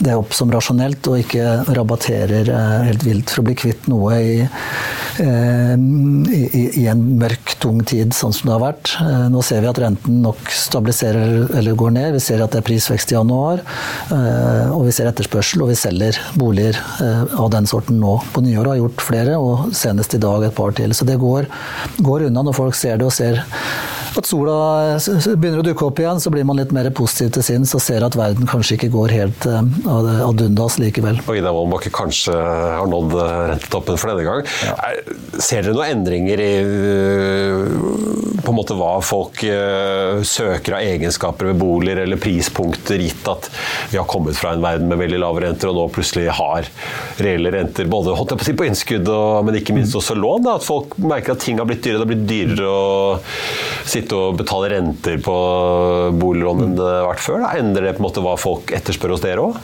det 0.00 0.16
opp 0.18 0.34
som 0.36 0.52
rasjonelt 0.52 1.10
og 1.10 1.20
ikke 1.22 1.74
rabatterer 1.76 2.50
eh, 2.54 2.76
helt 2.90 3.06
vilt 3.06 3.32
for 3.32 3.42
å 3.42 3.48
bli 3.48 3.56
kvitt 3.58 3.88
noe 3.90 4.20
i, 4.20 4.36
i, 5.20 6.62
i 6.80 6.86
en 6.90 7.02
mørk, 7.20 7.56
tung 7.60 7.82
tid, 7.84 8.14
sånn 8.16 8.34
som 8.36 8.48
det 8.48 8.54
har 8.56 8.62
vært. 8.62 8.94
Nå 9.32 9.42
ser 9.44 9.64
vi 9.64 9.70
at 9.70 9.80
renten 9.82 10.20
nok 10.24 10.48
stabiliserer 10.54 11.50
eller 11.58 11.76
går 11.78 11.94
ned. 11.96 12.14
Vi 12.16 12.22
ser 12.24 12.40
at 12.44 12.54
det 12.54 12.62
er 12.62 12.68
prisvekst 12.68 13.12
i 13.12 13.18
januar, 13.18 13.60
og 14.10 14.86
vi 14.86 14.94
ser 14.96 15.10
etterspørsel, 15.10 15.64
og 15.64 15.72
vi 15.72 15.78
selger 15.78 16.16
boliger 16.40 16.78
av 17.36 17.50
den 17.52 17.68
sorten 17.68 18.00
nå 18.00 18.16
på 18.32 18.44
nyåret. 18.46 18.70
Har 18.70 18.80
gjort 18.80 18.99
flere, 19.04 19.38
og 19.38 19.74
senest 19.76 20.14
i 20.16 20.22
dag 20.22 20.46
et 20.46 20.56
par 20.56 20.74
til. 20.76 20.94
Så 20.96 21.06
det 21.08 21.18
går, 21.20 21.48
går 22.00 22.28
unna 22.28 22.44
når 22.46 22.56
folk 22.56 22.78
ser 22.78 23.00
det 23.00 23.08
og 23.08 23.14
ser 23.14 23.42
at 24.18 24.28
sola 24.28 24.54
begynner 25.36 25.60
å 25.62 25.66
dukke 25.66 25.86
opp 25.86 26.00
igjen, 26.02 26.20
så 26.22 26.32
blir 26.32 26.46
man 26.48 26.58
litt 26.60 26.72
mer 26.74 26.88
positiv 26.96 27.32
til 27.36 27.44
sinns 27.46 27.74
og 27.76 27.82
ser 27.84 28.04
at 28.06 28.16
verden 28.18 28.48
kanskje 28.50 28.76
ikke 28.76 28.90
går 28.94 29.14
helt 29.14 29.46
eh, 29.48 29.60
ad 29.90 30.44
undas 30.46 30.78
likevel. 30.82 31.20
Og 31.26 31.38
Ida 31.38 31.52
Wollenbakke 31.54 31.92
kanskje 31.94 32.34
har 32.34 32.90
nådd 32.90 33.16
eh, 33.16 33.34
rentetoppen 33.52 34.00
for 34.00 34.12
denne 34.12 34.26
gang. 34.26 34.44
Ja. 34.66 34.76
Ser 35.40 35.66
dere 35.66 35.76
noen 35.76 35.94
endringer 35.98 36.42
i 36.44 36.50
eh, 36.60 37.64
på 38.40 38.54
en 38.54 38.56
måte 38.56 38.74
hva 38.74 38.94
folk 39.04 39.42
søker 40.26 40.74
av 40.78 40.82
egenskaper 40.82 41.50
ved 41.50 41.58
boliger 41.60 42.00
eller 42.02 42.18
prispunkter, 42.20 42.98
gitt 43.04 43.28
at 43.28 43.50
vi 43.92 43.98
har 44.00 44.08
kommet 44.08 44.38
fra 44.38 44.54
en 44.54 44.64
verden 44.64 44.88
med 44.90 44.98
veldig 45.02 45.20
lave 45.20 45.42
renter 45.44 45.70
og 45.70 45.76
nå 45.76 45.84
plutselig 45.92 46.24
har 46.38 46.66
reelle 47.20 47.52
renter, 47.52 47.88
både 47.90 48.14
holdt 48.16 48.32
jeg 48.32 48.40
på 48.40 48.46
å 48.46 48.48
si 48.48 48.56
på 48.56 48.66
innskudd, 48.66 49.10
og, 49.12 49.44
men 49.46 49.60
ikke 49.60 49.76
minst 49.76 49.96
også 49.98 50.16
lån. 50.18 50.46
Da, 50.46 50.56
at 50.56 50.66
folk 50.66 50.96
merker 51.04 51.36
at 51.36 51.44
ting 51.44 51.60
har 51.60 51.68
blitt 51.68 51.84
dyrere. 51.84 52.00
Det 52.00 52.06
har 52.06 52.12
blitt 52.14 52.26
dyrere 52.30 52.70
å 52.70 53.84
sitte 53.84 53.99
og 54.16 54.38
betale 54.40 54.72
renter 54.74 55.20
på 55.24 55.36
boliglån 56.20 56.76
det 56.78 56.88
har 56.88 57.10
vært 57.10 57.24
før. 57.24 57.44
Da. 57.44 57.52
Endrer 57.60 57.90
det 57.90 57.96
på 57.98 58.04
en 58.04 58.08
måte 58.08 58.24
hva 58.24 58.36
folk 58.40 58.72
etterspør 58.76 59.16
hos 59.16 59.24
dere 59.24 59.50
òg? 59.50 59.60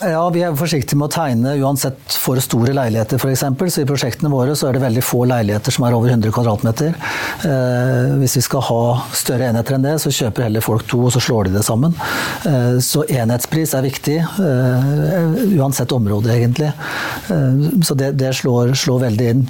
Ja, 0.00 0.28
Vi 0.30 0.42
er 0.44 0.54
forsiktige 0.56 0.98
med 0.98 1.08
å 1.08 1.14
tegne 1.14 1.54
uansett 1.60 2.16
for 2.20 2.38
store 2.42 2.74
leiligheter 2.76 3.20
f.eks. 3.20 3.44
Så 3.74 3.82
i 3.82 3.88
prosjektene 3.88 4.30
våre 4.32 4.54
så 4.58 4.68
er 4.68 4.76
det 4.76 4.84
veldig 4.84 5.04
få 5.04 5.24
leiligheter 5.28 5.74
som 5.74 5.86
er 5.86 5.96
over 5.96 6.12
100 6.12 6.32
kvadratmeter. 6.34 6.94
Eh, 7.48 8.14
hvis 8.20 8.38
vi 8.38 8.44
skal 8.46 8.64
ha 8.68 8.80
større 9.16 9.50
enheter 9.50 9.76
enn 9.76 9.86
det, 9.86 9.96
så 10.02 10.12
kjøper 10.14 10.46
heller 10.46 10.64
folk 10.64 10.86
to, 10.90 11.02
og 11.08 11.14
så 11.14 11.22
slår 11.22 11.48
de 11.48 11.56
det 11.58 11.64
sammen. 11.66 11.96
Eh, 12.48 12.76
så 12.84 13.04
enhetspris 13.08 13.74
er 13.76 13.86
viktig. 13.88 14.18
Eh, 14.22 15.30
uansett 15.58 15.94
område, 15.96 16.34
egentlig. 16.36 16.72
Eh, 17.32 17.64
så 17.86 17.98
det, 17.98 18.14
det 18.20 18.34
slår, 18.38 18.76
slår 18.78 19.08
veldig 19.08 19.32
inn. 19.34 19.46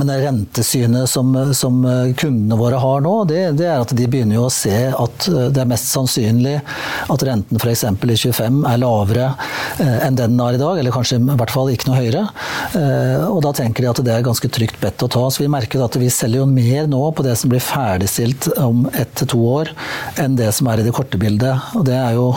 Men 0.00 0.10
det 0.10 0.18
rentesynet 0.24 1.10
som, 1.10 1.34
som, 1.56 1.82
kundene 2.16 2.56
våre 2.58 2.80
har 2.80 3.04
nå, 3.04 3.14
det, 3.28 3.40
det, 3.60 3.68
er 3.68 3.84
at 3.84 3.92
de 3.96 4.08
begynner 4.10 4.40
å 4.40 4.50
se 4.52 4.74
at 4.90 5.28
det 5.28 5.60
er 5.60 5.68
mest 5.68 5.90
sannsynlig 5.92 6.56
at 7.10 7.24
renten 7.26 7.60
f.eks. 7.60 7.84
i 7.84 8.16
25 8.16 8.62
er 8.70 8.80
lavere 8.80 9.30
eh, 9.82 10.06
enn 10.06 10.16
den 10.18 10.30
den 10.30 10.40
er 10.46 10.56
i 10.56 10.60
dag, 10.60 10.78
eller 10.78 10.94
kanskje 10.94 11.18
i 11.18 11.36
hvert 11.40 11.52
fall 11.52 11.70
ikke 11.72 11.90
noe 11.90 11.98
høyere. 11.98 12.22
Eh, 12.78 13.26
og 13.28 13.42
da 13.44 13.52
tenker 13.56 13.84
de 13.84 13.90
at 13.90 14.02
det 14.06 14.14
er 14.14 14.26
ganske 14.26 14.50
trygt 14.52 14.80
bedt 14.82 15.02
å 15.04 15.10
ta. 15.10 15.26
Så 15.30 15.42
vi 15.42 15.50
merker 15.52 15.82
at 15.84 15.98
vi 16.00 16.10
selger 16.12 16.42
jo 16.42 16.48
mer 16.50 16.88
nå 16.90 17.02
på 17.16 17.26
det 17.26 17.36
som 17.40 17.52
blir 17.52 17.62
ferdigstilt 17.64 18.50
om 18.60 18.86
ett 18.92 19.12
til 19.20 19.32
to 19.34 19.42
år, 19.50 19.74
enn 20.20 20.38
det 20.38 20.52
som 20.56 20.70
er 20.70 20.80
i 20.80 20.86
det 20.86 20.94
korte 20.96 21.20
bildet. 21.20 21.70
Og 21.78 21.86
det 21.88 21.98
er 21.98 22.16
jo 22.18 22.30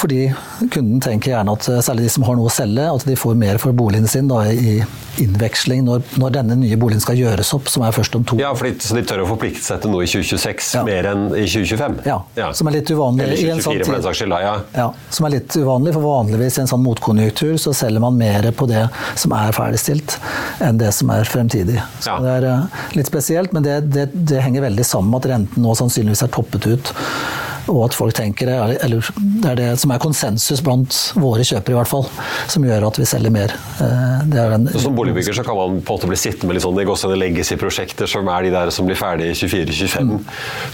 fordi 0.00 0.28
kunden 0.68 1.00
tenker 1.00 1.34
gjerne 1.34 1.54
at 1.56 1.68
særlig 1.84 2.08
de 2.08 2.12
som 2.12 2.24
har 2.28 2.36
noe 2.38 2.50
å 2.50 2.52
selge, 2.52 2.88
at 2.90 3.06
de 3.08 3.16
får 3.18 3.38
mer 3.38 3.60
for 3.62 3.76
boligen 3.76 4.08
sin 4.10 4.28
da, 4.30 4.42
i 4.50 4.80
innveksling 5.20 5.82
når, 5.84 6.02
når, 6.20 6.32
denne 6.34 6.56
nye 6.60 6.76
boligen 6.80 7.02
skal 7.02 7.18
gjøres 7.18 7.52
opp, 7.56 7.68
som 7.72 7.84
er 7.86 7.94
først 7.94 8.16
om 8.16 8.24
to 8.26 8.38
Ja, 8.40 8.52
fordi, 8.56 8.76
Så 8.84 8.96
de 8.96 9.02
tør 9.06 9.24
å 9.24 9.28
forplikte 9.28 9.62
seg 9.64 9.82
til 9.82 9.92
noe 9.92 10.06
i 10.06 10.10
2026 10.10 10.70
ja. 10.78 10.84
mer 10.86 11.08
enn 11.10 11.26
i 11.34 11.44
2025? 11.44 11.98
Ja, 12.08 12.18
ja. 12.38 12.50
som 12.56 12.70
er 12.70 12.78
litt 12.78 12.92
uvanlig. 12.92 13.26
Eller 13.26 13.40
2024 13.40 13.64
sånn 13.66 13.84
for 13.84 13.96
den 13.96 14.06
saks 14.06 14.22
skyld, 14.22 14.36
ja. 14.44 14.54
ja. 14.76 14.86
Som 15.16 15.28
er 15.28 15.34
litt 15.36 15.58
uvanlig, 15.58 15.94
for 15.96 16.06
vanligvis 16.06 16.58
i 16.58 16.64
en 16.64 16.72
sånn 16.72 16.84
motkonjunktur 16.84 17.56
så 17.60 17.74
selger 17.76 18.04
man 18.04 18.18
mer 18.20 18.50
på 18.56 18.68
det 18.70 18.86
som 19.20 19.34
er 19.36 19.54
ferdigstilt, 19.56 20.16
enn 20.64 20.80
det 20.80 20.92
som 20.96 21.12
er 21.14 21.28
fremtidig. 21.28 21.78
Så 22.00 22.16
Det 22.24 22.36
er 22.38 22.48
uh, 22.48 22.80
litt 22.98 23.10
spesielt, 23.10 23.54
men 23.56 23.66
det, 23.66 23.80
det, 23.92 24.08
det 24.14 24.42
henger 24.44 24.68
veldig 24.68 24.86
sammen 24.86 25.12
med 25.12 25.24
at 25.24 25.32
renten 25.34 25.64
nå 25.64 25.76
sannsynligvis 25.78 26.26
er 26.26 26.34
toppet 26.34 26.70
ut 26.70 26.94
og 27.70 27.84
at 27.86 27.96
folk 27.96 28.14
tenker 28.16 28.50
det, 28.50 28.56
eller 28.84 29.10
det 29.42 29.50
er 29.52 29.58
det 29.58 29.68
som 29.80 29.92
er 29.94 30.02
konsensus 30.02 30.62
blant 30.64 30.96
våre 31.18 31.44
kjøpere 31.46 31.74
i 31.74 31.78
hvert 31.78 31.90
fall, 31.90 32.06
som 32.50 32.66
gjør 32.66 32.88
at 32.88 33.00
vi 33.00 33.08
selger 33.08 33.34
mer. 33.34 33.54
Eh, 33.80 34.38
en, 34.40 34.68
som 34.80 34.96
boligbygger 34.96 35.38
så 35.40 35.44
kan 35.46 35.58
man 35.58 35.80
på 35.80 35.94
en 35.94 36.00
måte 36.00 36.10
bli 36.10 36.20
sittende 36.20 36.50
med 36.50 36.58
litt 36.58 36.66
sånn, 36.66 37.14
det 37.14 37.20
legacy-prosjekter 37.20 38.10
som 38.10 38.28
er 38.32 38.46
de 38.46 38.54
der 38.54 38.72
som 38.74 38.88
blir 38.88 38.98
ferdig 38.98 39.30
i 39.32 39.36
24-25, 39.38 40.10
mm. 40.10 40.24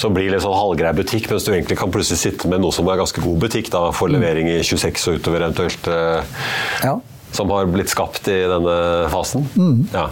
som 0.03 0.17
blir 0.17 0.33
litt 0.33 0.45
sånn 0.45 0.57
halvgrei 0.57 0.95
butikk, 0.97 1.31
mens 1.33 1.47
du 1.47 1.53
egentlig 1.55 1.79
kan 1.81 1.93
plutselig 1.93 2.23
sitte 2.23 2.51
med 2.51 2.65
noe 2.65 2.75
som 2.75 2.89
er 2.91 3.01
ganske 3.03 3.25
god 3.25 3.43
butikk 3.47 3.71
da, 3.75 3.89
for 3.97 4.11
mm. 4.11 4.17
levering 4.17 4.53
i 4.57 4.61
26 4.65 5.11
og 5.11 5.21
utover 5.21 5.47
eventuelt. 5.47 5.91
Eh, 5.93 6.41
ja. 6.87 6.97
Som 7.37 7.51
har 7.53 7.67
blitt 7.69 7.91
skapt 7.93 8.31
i 8.33 8.39
denne 8.49 8.77
fasen. 9.13 9.45
Mm. 9.59 9.83
Ja. 9.93 10.09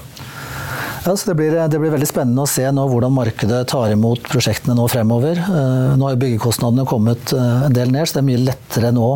Ja, 1.04 1.12
det 1.26 1.34
blir, 1.36 1.52
det 1.68 1.78
blir, 1.78 1.92
veldig 1.92 2.06
spennende 2.08 2.46
å 2.46 2.48
se 2.48 2.64
hvordan 2.64 3.12
markedet 3.12 3.58
tar 3.68 3.92
imot 3.92 4.24
prosjektene 4.24 4.72
nå 4.78 4.86
fremover. 4.88 5.36
Eh, 5.36 5.90
nå 6.00 6.08
har 6.08 6.16
byggekostnadene 6.16 6.86
kommet 6.88 7.34
eh, 7.36 7.66
en 7.66 7.76
del 7.76 7.92
ned, 7.92 8.08
så 8.08 8.16
det 8.16 8.22
er 8.22 8.28
mye 8.30 8.40
lettere 8.46 8.92
nå 8.96 9.08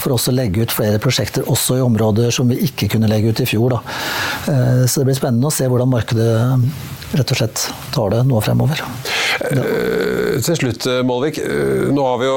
for 0.00 0.14
oss 0.16 0.30
å 0.30 0.32
legge 0.32 0.64
ut 0.64 0.72
flere 0.72 1.02
prosjekter 1.02 1.44
også 1.52 1.76
i 1.76 1.84
områder 1.84 2.32
som 2.32 2.48
vi 2.48 2.56
ikke 2.64 2.88
kunne 2.94 3.10
legge 3.12 3.34
ut 3.34 3.42
i 3.44 3.48
fjor. 3.52 3.76
Da. 3.76 3.82
Eh, 4.54 4.82
så 4.88 5.02
det 5.02 5.10
blir 5.10 5.18
spennende 5.20 5.50
å 5.50 5.52
se 5.52 5.68
hvordan 5.68 5.92
markedet 5.92 6.32
rett 7.12 7.36
og 7.36 7.42
slett 7.42 7.66
tar 7.92 8.16
det 8.16 8.22
nå 8.26 8.40
fremover. 8.40 8.80
Uh, 9.36 10.15
til 10.44 10.56
slutt, 10.58 10.86
eh, 10.90 11.02
Målvik. 11.06 11.38
Uh, 11.40 11.88
nå 11.94 12.02
har 12.04 12.18
vi 12.20 12.28
jo 12.28 12.36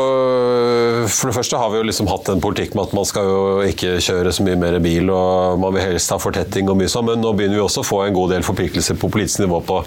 For 1.09 1.29
det 1.29 1.35
første 1.37 1.57
har 1.57 1.71
vi 1.71 1.79
jo 1.79 1.85
liksom 1.87 2.09
hatt 2.11 2.29
en 2.29 2.41
politikk 2.43 2.75
med 2.75 2.89
at 2.89 2.93
man 2.93 3.05
skal 3.07 3.25
jo 3.25 3.39
ikke 3.65 3.97
kjøre 4.03 4.31
så 4.35 4.43
mye 4.45 4.57
mer 4.59 4.77
bil, 4.83 5.09
og 5.09 5.59
man 5.61 5.73
vil 5.73 5.85
helst 5.87 6.11
ha 6.13 6.19
fortetting 6.21 6.69
og 6.69 6.77
mye 6.77 6.91
sånn, 6.91 7.07
men 7.07 7.23
nå 7.23 7.31
begynner 7.37 7.57
vi 7.57 7.63
også 7.63 7.81
å 7.81 7.87
få 7.87 8.01
en 8.05 8.15
god 8.15 8.33
del 8.35 8.45
forpliktelser 8.45 8.99
på 8.99 9.09
politisk 9.09 9.41
nivå 9.41 9.61
på 9.65 9.79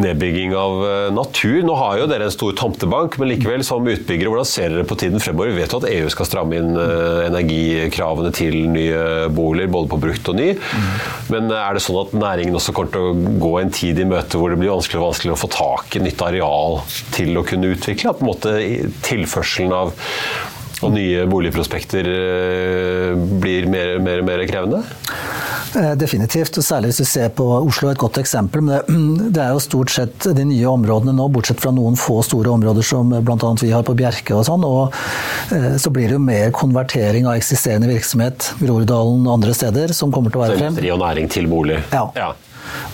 nedbygging 0.00 0.54
av 0.56 0.84
natur. 1.14 1.58
Nå 1.66 1.76
har 1.78 1.98
jo 2.00 2.08
dere 2.10 2.28
en 2.28 2.34
stor 2.34 2.54
tomtebank, 2.56 3.18
men 3.20 3.32
likevel 3.32 3.64
som 3.66 3.84
utbyggere, 3.84 4.30
hvordan 4.32 4.48
ser 4.48 4.72
dere 4.72 4.86
på 4.88 4.98
tiden 5.00 5.22
fremover? 5.22 5.52
Vi 5.52 5.60
vet 5.60 5.74
jo 5.74 5.82
at 5.82 5.88
EU 5.90 6.12
skal 6.14 6.30
stramme 6.30 6.60
inn 6.60 6.72
energikravene 6.78 8.32
til 8.34 8.56
nye 8.72 9.28
boliger, 9.34 9.72
både 9.74 9.92
på 9.92 10.00
brukt 10.06 10.32
og 10.32 10.38
ny. 10.40 10.50
Men 11.34 11.52
er 11.52 11.76
det 11.76 11.84
sånn 11.84 12.00
at 12.06 12.16
næringen 12.16 12.56
også 12.56 12.74
kommer 12.76 12.94
til 12.94 13.10
å 13.10 13.36
gå 13.44 13.54
en 13.60 13.74
tid 13.74 14.00
i 14.00 14.08
møte 14.08 14.40
hvor 14.40 14.54
det 14.54 14.60
blir 14.62 14.72
vanskeligere 14.72 15.04
og 15.04 15.12
vanskeligere 15.12 15.38
å 15.38 15.44
få 15.44 15.52
tak 15.54 15.98
i 15.98 16.04
nytt 16.06 16.24
areal 16.24 16.80
til 17.14 17.36
å 17.36 17.43
kunne 17.48 17.72
utvikle? 17.74 18.14
På 18.16 18.24
en 18.24 18.32
måte 18.32 18.56
tilførselen 19.06 19.74
av 19.74 19.94
og 20.84 20.92
nye 20.94 21.24
boligprospekter 21.30 22.08
eh, 22.10 23.24
blir 23.40 23.68
mer 23.70 23.96
og 23.96 24.04
mer, 24.04 24.22
mer, 24.26 24.42
krevende? 24.48 24.82
Eh, 25.74 25.92
definitivt, 25.98 26.58
og 26.60 26.66
særlig 26.66 26.92
hvis 26.92 27.00
du 27.02 27.08
ser 27.08 27.32
på 27.36 27.46
Oslo, 27.56 27.90
et 27.90 28.00
godt 28.00 28.18
eksempel. 28.22 28.64
Men 28.64 28.76
det, 28.76 29.32
det, 29.36 29.42
er 29.44 29.54
jo 29.54 29.62
stort 29.62 29.94
sett 29.94 30.28
de 30.36 30.46
nye 30.48 30.70
områdene 30.70 31.14
nå, 31.16 31.28
bortsett 31.34 31.62
fra 31.62 31.72
noen 31.74 31.98
få 32.00 32.20
store 32.26 32.52
områder 32.54 32.86
som 32.86 33.12
bl.a. 33.14 33.52
vi 33.62 33.72
har 33.74 33.86
på 33.86 33.96
Bjerke 33.98 34.36
og 34.36 34.46
sånn. 34.48 34.66
Og 34.68 34.96
eh, 35.54 35.74
så 35.80 35.92
blir 35.94 36.10
det 36.10 36.18
jo 36.18 36.24
mer 36.24 36.54
konvertering 36.54 37.28
av 37.28 37.38
eksisterende 37.38 37.90
virksomhet, 37.92 38.52
Groruddalen 38.62 39.26
og 39.28 39.38
andre 39.38 39.56
steder, 39.56 39.94
som 39.96 40.14
kommer 40.14 40.34
til 40.34 40.42
å 40.42 40.46
være 40.46 40.58
frem. 40.58 40.74
Industri 40.74 40.92
og 40.94 41.04
næring 41.04 41.30
til 41.32 41.50
bolig. 41.50 41.80
Ja. 41.94 42.08
ja 42.18 42.34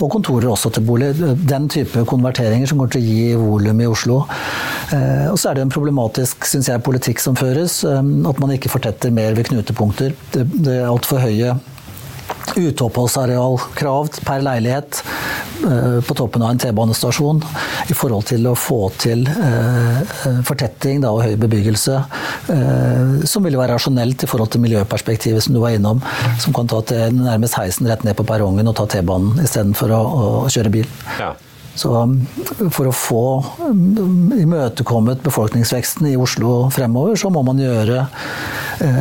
og 0.01 0.11
kontorer 0.13 0.51
også 0.51 0.73
til 0.75 0.87
bolig. 0.87 1.13
Den 1.49 1.69
type 1.73 2.05
konverteringer 2.09 2.71
som 2.71 2.81
kommer 2.81 2.95
til 2.95 3.03
å 3.03 3.11
gi 3.11 3.35
volum 3.41 3.83
i 3.83 3.89
Oslo. 3.91 4.23
Eh, 4.95 5.27
og 5.31 5.39
så 5.39 5.51
er 5.51 5.59
det 5.59 5.67
en 5.67 5.75
problematisk 5.75 6.47
synes 6.49 6.71
jeg, 6.71 6.85
politikk 6.87 7.23
som 7.23 7.39
føres. 7.39 7.83
Eh, 7.85 8.01
at 8.31 8.41
man 8.43 8.55
ikke 8.57 8.73
fortetter 8.73 9.15
mer 9.15 9.37
ved 9.39 9.51
knutepunkter. 9.51 10.17
Det, 10.35 10.47
det 10.67 10.81
altfor 10.87 11.23
høye 11.25 11.59
uteoppholdsarealkrav 12.57 14.09
per 14.25 14.43
leilighet 14.45 15.03
eh, 15.65 15.99
på 16.07 16.15
toppen 16.15 16.43
av 16.43 16.51
en 16.51 16.61
T-banestasjon 16.61 17.43
i 17.91 17.97
forhold 17.97 18.29
til 18.31 18.49
å 18.51 18.57
få 18.59 18.81
til 19.01 19.27
eh, 19.31 20.17
fortetting 20.47 21.05
og 21.09 21.23
høy 21.25 21.37
bebyggelse, 21.41 21.99
eh, 22.55 23.13
som 23.29 23.47
ville 23.47 23.61
være 23.61 23.77
rasjonelt 23.77 24.25
i 24.25 24.31
forhold 24.31 24.53
til 24.55 24.65
miljøperspektivet 24.65 25.45
som 25.45 25.57
du 25.57 25.63
var 25.63 25.77
innom, 25.77 26.03
som 26.43 26.57
kan 26.57 26.71
ta 26.71 26.83
til 26.87 27.21
nærmest 27.21 27.59
heisen 27.61 27.89
rett 27.91 28.05
ned 28.07 28.19
på 28.19 28.27
perrongen 28.29 28.71
og 28.71 28.77
ta 28.79 28.89
T-banen 28.91 29.41
istedenfor 29.45 29.95
å, 29.97 30.03
å 30.45 30.51
kjøre 30.51 30.75
bil. 30.81 30.91
Ja. 31.21 31.35
Så 31.81 31.95
for 32.75 32.91
å 32.91 32.93
få 32.93 33.21
um, 33.63 34.33
imøtekommet 34.35 35.23
befolkningsveksten 35.25 36.09
i 36.11 36.17
Oslo 36.19 36.65
fremover, 36.75 37.15
så 37.17 37.31
må 37.33 37.45
man 37.47 37.63
gjøre 37.63 38.09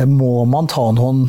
Må 0.06 0.44
man 0.44 0.68
ta 0.70 0.84
noen 0.92 1.22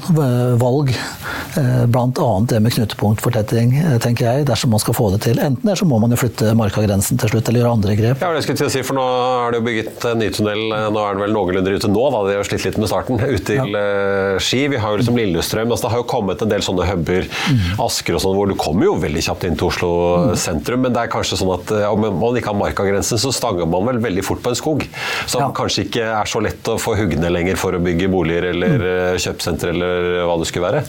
valg 0.61 0.91
Eh, 0.93 1.40
Bl.a. 1.55 2.45
det 2.49 2.59
med 2.63 2.73
knutepunktfortetting, 2.73 3.73
eh, 3.77 3.97
tenker 4.01 4.27
jeg, 4.27 4.45
dersom 4.47 4.71
man 4.73 4.81
skal 4.81 4.95
få 4.95 5.09
det 5.13 5.21
til. 5.25 5.39
Enten 5.41 5.67
eller 5.67 5.79
så 5.79 5.87
må 5.87 5.99
man 6.01 6.13
jo 6.13 6.19
flytte 6.19 6.53
markagrensen 6.57 7.19
til 7.21 7.33
slutt, 7.33 7.49
eller 7.49 7.63
gjøre 7.63 7.73
andre 7.75 7.95
grep. 7.99 8.23
Ja, 8.23 8.31
det 8.35 8.43
skulle 8.45 8.67
jeg 8.67 8.73
si, 8.73 8.83
for 8.87 8.97
Nå 9.01 9.03
er 9.03 9.53
det 9.53 9.61
jo 9.61 9.65
bygget 9.65 10.05
en 10.11 10.21
ny 10.21 10.29
tunnel, 10.35 10.61
eh, 10.75 10.87
nå 10.93 11.03
er 11.03 11.17
det 11.17 11.23
vel 11.25 11.35
noenlunde 11.35 11.75
ute 11.75 11.91
nå, 11.91 12.05
da, 12.13 12.21
de 12.27 12.37
har 12.39 12.47
slitt 12.47 12.67
litt 12.67 12.79
med 12.81 12.91
starten, 12.91 13.21
ut 13.35 13.45
til 13.47 13.75
ja. 13.75 14.37
Ski. 14.41 14.63
Vi 14.71 14.79
har 14.81 14.93
jo 14.93 15.01
liksom 15.01 15.19
Lillestrøm. 15.19 15.71
altså 15.71 15.87
Det 15.87 15.93
har 15.95 16.03
jo 16.03 16.07
kommet 16.11 16.43
en 16.43 16.51
del 16.51 16.65
sånne 16.65 16.87
huber, 16.87 17.27
mm. 17.27 17.81
Asker 17.83 18.17
og 18.17 18.23
sånn, 18.23 18.37
hvor 18.37 18.51
du 18.51 18.55
kommer 18.59 18.87
jo 18.87 18.95
veldig 19.01 19.25
kjapt 19.25 19.47
inn 19.47 19.59
til 19.59 19.69
Oslo 19.69 19.91
mm. 20.31 20.35
sentrum, 20.39 20.85
men 20.85 20.95
det 20.95 21.05
er 21.05 21.13
kanskje 21.13 21.39
sånn 21.41 21.53
at 21.55 21.73
om 21.91 22.05
man 22.05 22.39
ikke 22.39 22.51
har 22.53 22.59
markagrensen, 22.59 23.19
så 23.21 23.33
stanger 23.35 23.69
man 23.69 23.87
vel 23.89 24.01
veldig 24.03 24.25
fort 24.25 24.43
på 24.43 24.53
en 24.53 24.59
skog. 24.59 24.85
Som 25.29 25.45
ja. 25.45 25.51
kanskje 25.55 25.87
ikke 25.87 26.07
er 26.13 26.29
så 26.29 26.41
lett 26.43 26.71
å 26.71 26.77
få 26.81 26.95
hugd 26.99 27.19
ned 27.21 27.33
lenger 27.33 27.59
for 27.59 27.75
å 27.75 27.81
bygge 27.83 28.11
boliger 28.11 28.51
eller 28.51 28.77
mm. 28.81 29.21
kjøpesenter 29.21 29.73
eller 29.73 30.11
hva 30.29 30.37
det 30.41 30.49
skulle 30.49 30.69
være. 30.69 30.83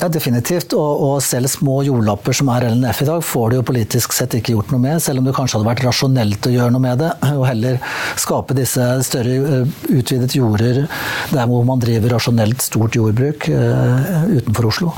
Ja, 0.00 0.08
definitivt. 0.12 0.74
Og, 0.76 1.02
og, 1.02 1.14
selv 1.24 1.48
små 1.50 1.80
jordlapper 1.86 2.36
som 2.36 2.50
er 2.52 2.68
LNF 2.68 3.02
i 3.02 3.08
dag, 3.08 3.22
får 3.24 3.50
du 3.50 3.58
jo 3.58 3.66
politisk 3.66 4.16
sett 4.16 4.36
ikke 4.36 4.56
gjort 4.56 4.72
noe 4.74 4.82
med. 4.82 5.00
Selv 5.02 5.22
om 5.22 5.28
det 5.28 5.34
kanskje 5.36 5.58
hadde 5.58 5.70
vært 5.70 5.84
rasjonelt 5.86 6.48
å 6.48 6.52
gjøre 6.52 6.74
noe 6.74 6.84
med 6.84 7.00
det. 7.00 7.12
Og 7.32 7.46
heller 7.48 7.80
skape 8.20 8.56
disse 8.56 8.88
større 9.06 9.38
eh, 9.60 9.78
utvidet 9.96 10.36
jorder 10.36 10.84
der 11.32 11.48
hvor 11.48 11.64
man 11.68 11.80
driver 11.82 12.16
rasjonelt 12.16 12.62
stort 12.64 12.96
jordbruk 12.96 13.48
uh, 13.50 14.28
utenfor 14.30 14.68
Oslo. 14.68 14.92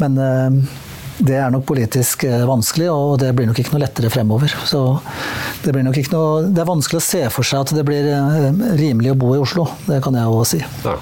Men 0.00 0.16
uh, 0.18 0.80
det 1.22 1.36
er 1.38 1.52
nok 1.52 1.66
politisk 1.68 2.24
vanskelig, 2.48 2.88
og 2.90 3.20
det 3.22 3.30
blir 3.36 3.46
nok 3.46 3.60
ikke 3.60 3.76
noe 3.76 3.84
lettere 3.84 4.10
fremover. 4.10 4.56
Det, 5.62 5.74
noe, 5.76 5.92
det 6.48 6.64
er 6.64 6.68
vanskelig 6.72 6.98
å 6.98 7.04
se 7.04 7.22
for 7.30 7.46
seg 7.46 7.62
at 7.62 7.74
det 7.76 7.86
blir 7.86 8.08
rimelig 8.80 9.12
å 9.12 9.18
bo 9.20 9.34
i 9.36 9.42
Oslo. 9.42 9.68
Det 9.86 10.00
kan 10.02 10.16
jeg 10.18 10.26
jo 10.26 10.46
si. 10.48 10.62
Ja. 10.88 10.96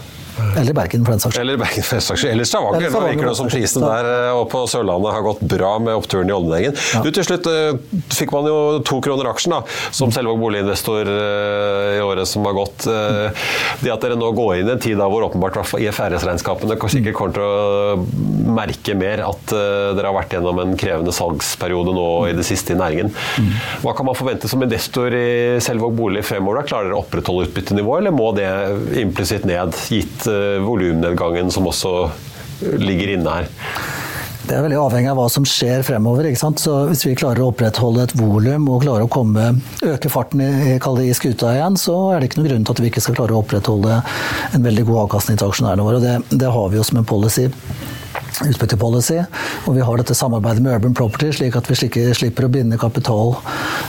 Eller 0.59 0.72
Bergen, 0.74 1.05
for 1.05 1.14
den 1.14 1.22
saks 1.22 1.37
skyld. 1.37 1.44
Eller 1.44 1.61
Bergen, 1.61 1.85
for 1.85 1.98
den 1.98 2.05
saks 2.05 2.22
skyld. 2.22 2.33
Eller 2.33 2.48
Stavanger. 2.48 2.90
Nå 2.92 3.03
virker 3.07 3.29
det 3.31 3.35
som 3.38 3.50
prisen 3.50 3.85
der 3.85 4.09
eh, 4.11 4.38
og 4.38 4.46
på 4.53 4.62
Sørlandet 4.70 5.14
har 5.14 5.24
gått 5.24 5.42
bra 5.53 5.72
med 5.83 5.98
oppturen 5.98 6.31
i 6.31 6.35
oljenæringen. 6.35 6.76
Ja. 6.94 7.03
Du, 7.05 7.11
til 7.14 7.26
slutt 7.26 7.48
uh, 7.50 7.76
fikk 8.14 8.35
man 8.35 8.48
jo 8.48 8.57
to 8.87 9.00
kroner 9.05 9.31
aksjen 9.31 9.55
da, 9.55 9.61
som 9.94 10.12
Selvåg 10.14 10.40
boliginvestor 10.40 11.11
uh, 11.11 11.98
i 11.98 12.00
året 12.05 12.29
som 12.29 12.46
har 12.48 12.57
gått. 12.57 12.87
Det 13.81 13.92
at 13.92 14.03
dere 14.03 14.16
nå 14.18 14.31
går 14.37 14.61
inn 14.61 14.70
i 14.70 14.74
en 14.74 14.83
tid 14.83 14.98
da 15.00 15.07
hvor 15.11 15.26
åpenbart 15.29 15.59
IFRS-regnskapene 15.79 16.76
sikkert 16.90 17.16
kommer 17.16 17.37
til 17.37 17.44
å 17.44 18.50
merke 18.50 18.94
mer 18.98 19.22
at 19.26 19.53
dere 19.53 20.09
har 20.09 20.16
vært 20.16 20.35
gjennom 20.35 20.59
en 20.62 20.74
krevende 20.79 21.12
salgsperiode 21.14 21.94
nå 21.94 22.07
i 22.31 22.35
det 22.37 22.44
siste 22.46 22.74
i 22.74 22.79
næringen. 22.79 23.12
Hva 23.85 23.94
kan 23.96 24.09
man 24.09 24.18
forvente 24.18 24.48
som 24.50 24.62
investor 24.64 25.14
i 25.16 25.61
Selvåg 25.62 25.94
bolig 25.98 26.24
fremover? 26.26 26.66
Klarer 26.68 26.90
dere 26.90 26.98
å 26.98 27.05
opprettholde 27.05 27.48
utbyttenivået, 27.48 28.03
eller 28.03 28.16
må 28.16 28.31
det 28.37 28.48
implisitt 29.03 29.46
ned, 29.48 29.76
gitt 29.90 30.29
Eh, 30.29 30.29
volumnedgangen 30.64 31.50
som 31.54 31.68
også 31.70 31.94
ligger 32.80 33.14
inne 33.16 33.40
her? 33.40 33.50
Det 34.50 34.56
er 34.56 34.64
veldig 34.64 34.78
avhengig 34.80 35.10
av 35.12 35.18
hva 35.20 35.26
som 35.30 35.44
skjer 35.46 35.84
fremover. 35.86 36.26
Hvis 36.26 37.04
vi 37.06 37.12
klarer 37.18 37.44
å 37.44 37.50
opprettholde 37.52 38.02
et 38.02 38.14
volum 38.18 38.64
og 38.72 38.82
klarer 38.82 39.04
å 39.06 39.12
komme, 39.12 39.44
øke 39.86 40.10
farten 40.10 40.42
i, 40.42 40.74
i 40.74 41.14
skuta 41.14 41.52
igjen, 41.54 41.76
så 41.78 41.94
er 42.10 42.18
det 42.18 42.30
ikke 42.30 42.40
noen 42.40 42.48
grunn 42.48 42.66
til 42.66 42.74
at 42.74 42.82
vi 42.82 42.90
ikke 42.90 43.04
skal 43.04 43.18
klare 43.20 43.36
å 43.36 43.44
opprettholde 43.44 44.00
en 44.56 44.66
veldig 44.66 44.88
god 44.88 45.04
avkastning 45.04 45.38
til 45.38 45.52
aksjonærene 45.52 45.86
våre. 45.86 46.02
Det, 46.02 46.16
det 46.42 46.50
har 46.50 46.72
vi 46.72 46.80
jo 46.80 46.86
som 46.88 46.98
en 46.98 47.06
policy. 47.06 47.46
Utbyttepolicy. 48.44 49.18
Og 49.68 49.76
vi 49.76 49.84
har 49.84 50.00
dette 50.00 50.16
samarbeidet 50.16 50.62
med 50.64 50.76
Urban 50.76 50.94
Property, 50.96 51.30
slik 51.34 51.56
at 51.58 51.68
vi 51.70 51.78
slipper 51.78 52.46
å 52.46 52.52
binde 52.52 52.78
kapital 52.80 53.34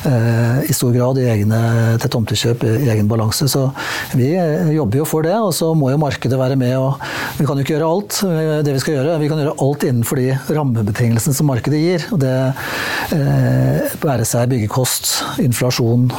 eh, 0.10 0.64
i 0.70 0.76
stor 0.76 0.94
grad 0.96 1.22
egne, 1.22 1.62
til 2.02 2.14
tomtekjøp 2.16 2.66
i 2.68 2.74
egen 2.94 3.10
balanse. 3.12 3.48
Så 3.52 3.68
vi 4.18 4.32
eh, 4.36 4.74
jobber 4.76 5.02
jo 5.02 5.08
for 5.08 5.28
det, 5.28 5.38
og 5.38 5.54
så 5.56 5.72
må 5.78 5.92
jo 5.94 6.02
markedet 6.02 6.40
være 6.40 6.60
med. 6.60 6.76
og 6.78 7.00
Vi 7.40 7.48
kan 7.48 7.58
jo 7.58 7.66
ikke 7.66 7.78
gjøre 7.78 7.94
alt 7.94 8.20
eh, 8.28 8.58
det 8.66 8.76
vi 8.76 8.84
skal 8.84 9.00
gjøre. 9.00 9.18
Vi 9.22 9.32
kan 9.32 9.42
gjøre 9.44 9.58
alt 9.68 9.88
innenfor 9.88 10.22
de 10.22 10.30
rammebetingelsene 10.50 11.38
som 11.38 11.50
markedet 11.52 11.82
gir. 11.82 12.10
og 12.12 12.22
Det 12.24 12.36
eh, 13.18 13.98
være 14.04 14.28
seg 14.28 14.52
byggekost, 14.52 15.16
inflasjon 15.44 16.10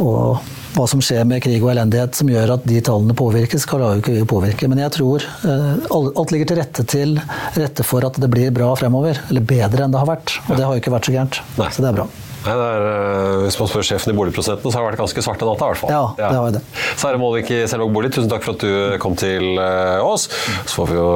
og 0.00 0.40
hva 0.74 0.86
som 0.90 1.02
skjer 1.04 1.26
med 1.28 1.42
krig 1.44 1.60
og 1.64 1.72
elendighet 1.74 2.16
som 2.18 2.30
gjør 2.30 2.54
at 2.56 2.66
de 2.68 2.80
tallene 2.84 3.16
påvirkes, 3.18 3.66
skal 3.66 3.84
jo 3.84 3.92
ikke 4.00 4.16
vi 4.16 4.24
påvirke. 4.28 4.70
Men 4.70 4.82
jeg 4.84 4.94
tror 4.96 5.26
eh, 5.26 5.86
alt 5.92 6.34
ligger 6.34 6.50
til 6.50 6.60
rette, 6.62 6.86
til 6.88 7.16
rette 7.58 7.86
for 7.86 8.06
at 8.06 8.20
det 8.20 8.30
blir 8.32 8.54
bra 8.54 8.72
fremover. 8.78 9.20
Eller 9.30 9.44
bedre 9.44 9.86
enn 9.86 9.94
det 9.94 10.02
har 10.02 10.10
vært. 10.10 10.38
Og 10.48 10.56
det 10.56 10.66
har 10.66 10.74
jo 10.74 10.84
ikke 10.84 10.96
vært 10.96 11.10
så 11.10 11.16
gærent. 11.16 11.40
Så 11.58 11.80
det 11.80 11.90
er 11.92 12.02
bra. 12.02 12.10
Er, 12.48 12.84
eh, 12.88 13.42
hvis 13.44 13.58
man 13.60 13.68
spør 13.68 13.84
sjefen 13.84 14.14
i 14.14 14.16
boligprosenten, 14.16 14.64
så 14.64 14.78
har 14.78 14.86
det 14.86 14.94
vært 14.94 15.02
ganske 15.02 15.24
svarte 15.24 15.44
natta. 15.44 15.66
i 15.66 15.72
hvert 15.74 15.80
fall. 15.82 15.90
Ja, 15.92 16.04
det 16.16 16.38
har 16.38 16.54
det. 16.54 16.62
Sverre 16.96 17.20
Målvik 17.20 17.50
i 17.52 17.58
Selvåg 17.68 17.92
Bolig, 17.92 18.12
tusen 18.14 18.30
takk 18.32 18.46
for 18.46 18.56
at 18.56 18.64
du 18.64 18.98
kom 19.02 19.16
til 19.20 19.58
eh, 19.60 20.00
oss. 20.00 20.28
Så 20.64 20.78
får 20.78 20.88
vi 20.88 20.96
jo 20.96 21.08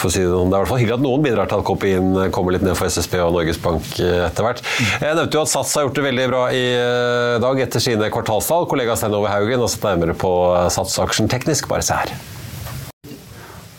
få 0.00 0.10
si 0.12 0.24
det, 0.24 0.28
det 0.28 0.36
er 0.36 0.50
i 0.50 0.58
hvert 0.58 0.72
fall 0.72 0.82
hyggelig 0.82 0.98
at 0.98 1.06
noen 1.06 1.24
bidrar 1.24 1.50
til 1.50 1.62
at 1.62 1.68
Kopien 1.68 2.10
kommer 2.34 2.56
litt 2.56 2.66
ned 2.66 2.76
for 2.78 2.90
SSB 2.90 3.16
og 3.24 3.32
Norges 3.38 3.60
Bank 3.62 3.86
etter 4.00 4.46
hvert. 4.46 4.64
Jeg 5.00 5.16
nevnte 5.16 5.38
jo 5.38 5.46
at 5.46 5.52
Sats 5.52 5.76
har 5.78 5.86
gjort 5.88 5.96
det 5.96 6.06
veldig 6.10 6.28
bra 6.32 6.42
i 6.52 6.66
dag 7.40 7.64
etter 7.64 7.82
sine 7.82 8.12
kvartalstall. 8.12 8.68
Kollega 8.70 8.98
Stein 8.98 9.16
Ove 9.16 9.32
Haugen 9.32 9.64
har 9.64 9.72
sett 9.72 9.88
nærmere 9.88 10.18
på 10.18 10.34
Sats-aksjen 10.72 11.30
teknisk. 11.32 11.70
Bare 11.70 11.86
se 11.86 11.96
her. 11.96 12.39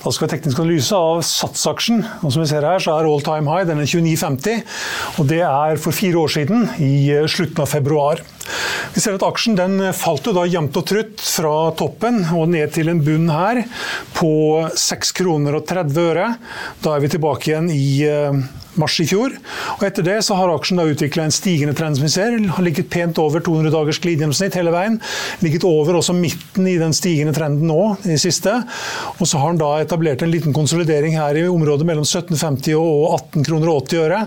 Da 0.02 0.10
skal 0.10 0.26
vi 0.26 0.32
teknisk 0.32 0.60
analyse 0.64 0.98
av 0.98 1.20
Sats-aksjen. 1.26 2.00
Og 2.26 2.34
som 2.34 2.42
vi 2.42 2.50
ser 2.50 2.66
her, 2.66 2.82
så 2.82 2.96
er 2.98 3.06
all 3.06 3.22
time 3.22 3.46
high 3.52 3.68
den 3.70 3.84
er 3.84 3.90
29,50. 3.90 4.64
Og 5.22 5.28
det 5.30 5.44
er 5.46 5.82
for 5.82 5.94
fire 5.94 6.24
år 6.24 6.32
siden, 6.40 6.70
i 6.82 7.14
slutten 7.30 7.62
av 7.62 7.70
februar. 7.70 8.24
Vi 8.96 9.04
ser 9.04 9.18
at 9.18 9.26
aksjen 9.26 9.60
den 9.60 9.78
falt 9.98 10.28
jo 10.28 10.36
da 10.36 10.48
jevnt 10.50 10.80
og 10.80 10.88
trutt 10.90 11.22
fra 11.24 11.54
toppen 11.80 12.24
og 12.36 12.50
ned 12.54 12.74
til 12.76 12.92
en 12.92 13.04
bunn 13.04 13.30
her 13.32 13.64
på 14.18 14.34
6 14.78 15.14
kroner 15.18 15.60
og 15.60 15.68
30 15.70 16.10
øre. 16.12 16.34
Da 16.84 16.96
er 16.96 17.06
vi 17.06 17.14
tilbake 17.16 17.52
igjen 17.52 17.72
i 17.72 17.86
mars 18.80 18.98
i 19.02 19.06
fjor. 19.08 19.34
Og 19.78 19.84
etter 19.86 20.06
det 20.06 20.18
så 20.26 20.36
har 20.40 20.52
aksjen 20.54 20.80
da 20.80 20.88
utvikla 20.88 21.26
en 21.28 21.34
stigende 21.36 21.76
trend, 21.78 21.98
som 21.98 22.06
vi 22.06 22.12
ser. 22.14 22.38
Har 22.56 22.66
ligget 22.66 22.90
pent 22.92 23.20
over 23.22 23.44
200 23.44 23.74
dagers 23.74 24.00
glidegjennomsnitt 24.04 24.56
hele 24.58 24.74
veien. 24.74 24.98
Ligget 25.44 25.66
over 25.68 26.00
også 26.00 26.16
midten 26.18 26.68
i 26.70 26.78
den 26.80 26.96
stigende 26.96 27.36
trenden 27.36 27.68
nå, 27.70 27.80
i 28.08 28.18
siste. 28.22 28.54
Og 29.18 29.28
så 29.28 29.42
har 29.42 29.54
den 29.54 29.62
da 29.62 29.74
etablert 29.82 30.24
en 30.24 30.32
liten 30.32 30.56
konsolidering 30.56 31.18
her 31.20 31.40
i 31.40 31.48
området 31.52 31.88
mellom 31.88 32.08
17,50 32.08 32.78
og 32.80 33.18
18 33.18 33.48
kroner 33.50 33.74
og 33.74 33.84
80 33.90 34.04
øre. 34.06 34.22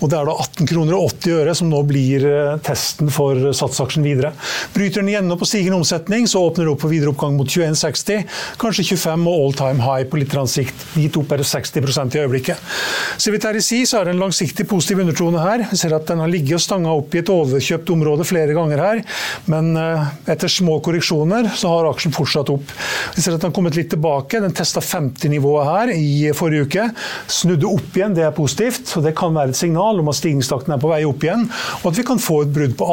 Og 0.00 0.12
det 0.12 0.20
er 0.20 0.30
da 0.30 0.36
18 0.46 0.70
kroner 0.72 0.98
og 0.98 1.16
80 1.16 1.38
øre 1.40 1.56
som 1.56 1.72
nå 1.72 1.82
blir 1.88 2.28
testen 2.66 3.12
for 3.12 3.48
satsaksjen 3.66 4.06
videre. 4.06 4.32
Bryter 4.74 5.02
den 5.02 5.10
igjennom 5.12 5.38
på 5.38 5.48
stigende 5.48 5.80
omsetning, 5.80 6.26
så 6.28 6.42
åpner 6.46 6.66
det 6.66 6.72
opp 6.74 6.84
for 6.84 6.92
videre 6.92 7.12
oppgang 7.12 7.36
mot 7.38 7.48
21,60, 7.50 8.24
kanskje 8.60 8.86
25 8.92 9.26
og 9.30 9.36
all 9.36 9.56
time 9.58 9.84
high 9.84 10.08
på 10.10 10.20
litt 10.20 10.34
sikt. 10.50 10.86
Gitt 10.96 11.16
opp 11.18 11.32
er 11.32 11.42
det 11.42 11.48
60 11.48 12.16
i 12.16 12.22
øyeblikket. 12.22 12.74
Ser 13.18 13.34
vi 13.34 13.40
til 13.42 13.56
RSI, 13.56 13.80
så 13.88 14.00
er 14.00 14.08
det 14.08 14.16
en 14.16 14.22
langsiktig 14.26 14.66
positiv 14.68 15.00
undertone 15.02 15.42
her. 15.42 15.66
Vi 15.70 15.78
ser 15.80 15.94
at 15.96 16.06
den 16.08 16.22
har 16.22 16.30
ligget 16.30 16.58
og 16.58 16.64
stanga 16.64 16.92
opp 16.94 17.14
i 17.14 17.22
et 17.22 17.32
overkjøpt 17.32 17.92
område 17.94 18.26
flere 18.28 18.56
ganger 18.56 18.82
her, 18.82 19.02
men 19.50 19.72
etter 19.76 20.50
små 20.52 20.78
korreksjoner 20.84 21.50
så 21.56 21.72
har 21.72 21.90
aksjen 21.90 22.14
fortsatt 22.16 22.52
opp. 22.52 22.74
Vi 23.16 23.24
ser 23.24 23.36
at 23.36 23.42
den 23.42 23.50
har 23.50 23.56
kommet 23.56 23.78
litt 23.78 23.90
tilbake. 23.92 24.40
Den 24.42 24.54
testa 24.56 24.82
50-nivået 24.84 25.70
her 25.70 25.92
i 25.94 26.32
forrige 26.36 26.66
uke. 26.66 26.88
Snudde 27.32 27.68
opp 27.68 27.96
igjen, 27.96 28.16
det 28.16 28.26
er 28.26 28.34
positivt. 28.36 28.92
og 28.96 29.06
Det 29.06 29.14
kan 29.16 29.34
være 29.36 29.54
et 29.54 29.58
signal 29.58 30.02
om 30.02 30.10
at 30.12 30.18
stigningstakten 30.18 30.76
er 30.76 30.82
på 30.82 30.90
vei 30.92 31.02
opp 31.08 31.24
igjen, 31.24 31.46
og 31.82 31.90
at 31.90 32.00
vi 32.00 32.06
kan 32.06 32.22
få 32.22 32.42
et 32.44 32.52
brudd 32.54 32.76
på 32.78 32.90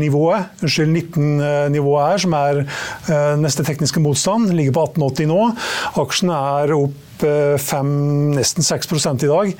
1880-nivået, 0.00 0.44
unnskyld 0.62 0.96
19-nivået 0.96 2.06
her, 2.08 2.16
som 2.24 2.32
er 2.32 2.64
neste 3.36 3.64
tekniske 3.64 4.00
motstand. 4.00 4.50
Ligger 4.56 4.72
på 4.72 4.88
1880 4.88 5.28
nå. 5.30 5.40
Aksjene 6.00 6.34
er 6.64 6.74
opp 6.76 7.06
5, 7.22 7.90
nesten 8.36 8.66
6 8.66 8.90
i 9.24 9.30
dag. 9.30 9.52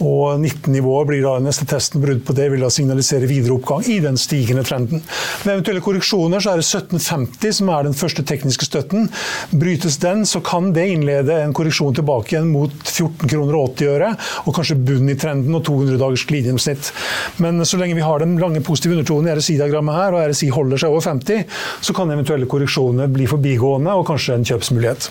Og 0.00 0.40
19-nivået 0.40 1.10
blir 1.10 1.24
da 1.26 1.36
neste 1.42 1.66
testen. 1.68 2.02
Brudd 2.02 2.24
på 2.26 2.36
det 2.36 2.50
vil 2.52 2.64
da 2.64 2.70
signalisere 2.72 3.28
videre 3.30 3.56
oppgang 3.58 3.86
i 3.90 4.00
den 4.02 4.18
stigende 4.20 4.64
trenden. 4.66 5.02
Med 5.44 5.54
eventuelle 5.54 5.84
korreksjoner 5.84 6.42
så 6.42 6.54
er 6.54 6.62
det 6.62 6.68
1750 6.68 7.60
som 7.60 7.72
er 7.72 7.86
den 7.86 7.96
første 7.96 8.24
tekniske 8.26 8.68
støtten. 8.68 9.08
Brytes 9.50 9.98
den, 10.02 10.24
så 10.28 10.42
kan 10.44 10.72
det 10.76 10.86
innlede 10.94 11.40
en 11.42 11.54
korreksjon 11.56 11.96
tilbake 11.96 12.34
igjen 12.34 12.50
mot 12.52 12.72
14 12.84 13.28
kroner 13.30 13.58
og 13.58 13.74
80 13.74 13.92
øre, 13.94 14.12
og 14.44 14.56
kanskje 14.56 14.78
bunn 14.78 15.10
i 15.10 15.18
trenden 15.20 15.56
og 15.56 15.64
200 15.68 16.00
dagers 16.00 16.26
glidegjennomsnitt. 16.30 16.92
Men 17.42 17.64
så 17.66 17.80
lenge 17.80 17.98
vi 17.98 18.06
har 18.06 18.22
den 18.22 18.38
lange 18.40 18.62
positive 18.64 18.98
undertonen 18.98 19.30
i 19.30 19.36
RSI-diagrammet 19.38 20.00
her, 20.00 20.16
og 20.16 20.32
RSI 20.32 20.50
holder 20.54 20.80
seg 20.80 20.94
over 20.94 21.06
50, 21.08 21.44
så 21.86 21.96
kan 21.96 22.12
eventuelle 22.14 22.50
korreksjoner 22.50 23.10
bli 23.12 23.28
forbigående 23.30 23.94
og 23.96 24.08
kanskje 24.10 24.38
en 24.38 24.50
kjøpsmulighet. 24.52 25.10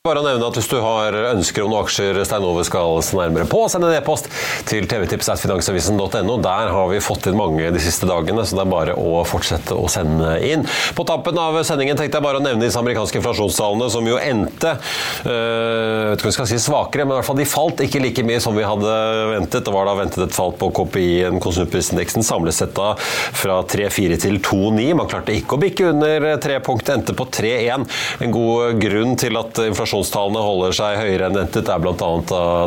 Bare 0.00 0.22
å 0.22 0.24
nevne 0.24 0.46
at 0.48 0.56
Hvis 0.56 0.70
du 0.70 0.78
har 0.80 1.12
ønsker 1.12 1.60
om 1.60 1.74
noen 1.74 1.84
aksjer 1.84 2.16
Stein 2.24 2.44
Ove 2.48 2.62
skal 2.64 3.02
se 3.04 3.18
nærmere 3.18 3.44
på, 3.44 3.58
send 3.68 3.84
en 3.84 3.92
e-post 3.92 4.30
til 4.64 4.86
tvtips.finansavisen.no. 4.88 6.36
Der 6.40 6.70
har 6.72 6.86
vi 6.88 7.02
fått 7.04 7.26
inn 7.28 7.36
mange 7.36 7.68
de 7.68 7.82
siste 7.84 8.08
dagene, 8.08 8.40
så 8.48 8.56
det 8.56 8.62
er 8.62 8.70
bare 8.72 8.94
å 8.96 9.20
fortsette 9.28 9.76
å 9.76 9.90
sende 9.92 10.38
inn. 10.40 10.64
På 10.96 11.04
tappen 11.04 11.36
av 11.36 11.58
sendingen 11.68 12.00
tenkte 12.00 12.16
jeg 12.16 12.24
bare 12.24 12.40
å 12.40 12.44
nevne 12.46 12.64
disse 12.64 12.80
amerikanske 12.80 13.20
inflasjonstallene, 13.20 13.90
som 13.92 14.08
jo 14.08 14.16
endte 14.16 14.70
øh, 14.72 16.14
vet 16.14 16.16
ikke 16.16 16.30
om 16.30 16.30
vi 16.30 16.36
skal 16.38 16.48
si 16.48 16.62
svakere, 16.64 17.04
men 17.04 17.18
i 17.18 17.18
hvert 17.18 17.28
fall 17.28 17.40
de 17.42 17.48
falt 17.52 17.84
ikke 17.84 18.00
like 18.00 18.24
mye 18.24 18.40
som 18.40 18.56
vi 18.56 18.64
hadde 18.64 18.96
ventet. 19.34 19.68
Det 19.68 19.76
var 19.76 19.84
da 19.84 19.98
ventet 20.00 20.24
et 20.30 20.38
fall 20.38 20.56
på 20.56 20.72
KPI-en, 20.80 21.42
konsumprisindeksen, 21.44 22.24
samlet 22.24 22.56
sett 22.56 22.72
da 22.80 22.94
fra 22.96 23.60
3,4 23.68 24.16
til 24.24 24.40
2,9. 24.48 24.88
Man 25.02 25.12
klarte 25.12 25.36
ikke 25.36 25.60
å 25.60 25.62
bikke 25.66 25.92
under 25.92 26.26
tre 26.40 26.56
punkt, 26.64 26.88
endte 26.88 27.18
på 27.20 27.28
3,1. 27.28 27.86
En 28.24 28.36
god 28.40 28.80
grunn 28.80 29.16
til 29.20 29.36
at 29.36 29.60
inflasjonen 29.68 29.89
inflasjonstallene 29.90 30.42
holder 30.44 30.74
seg 30.76 30.98
høyere 31.00 31.26
enn 31.28 31.36
ventet, 31.40 31.68
er 31.68 31.80
bl.a. 31.82 31.94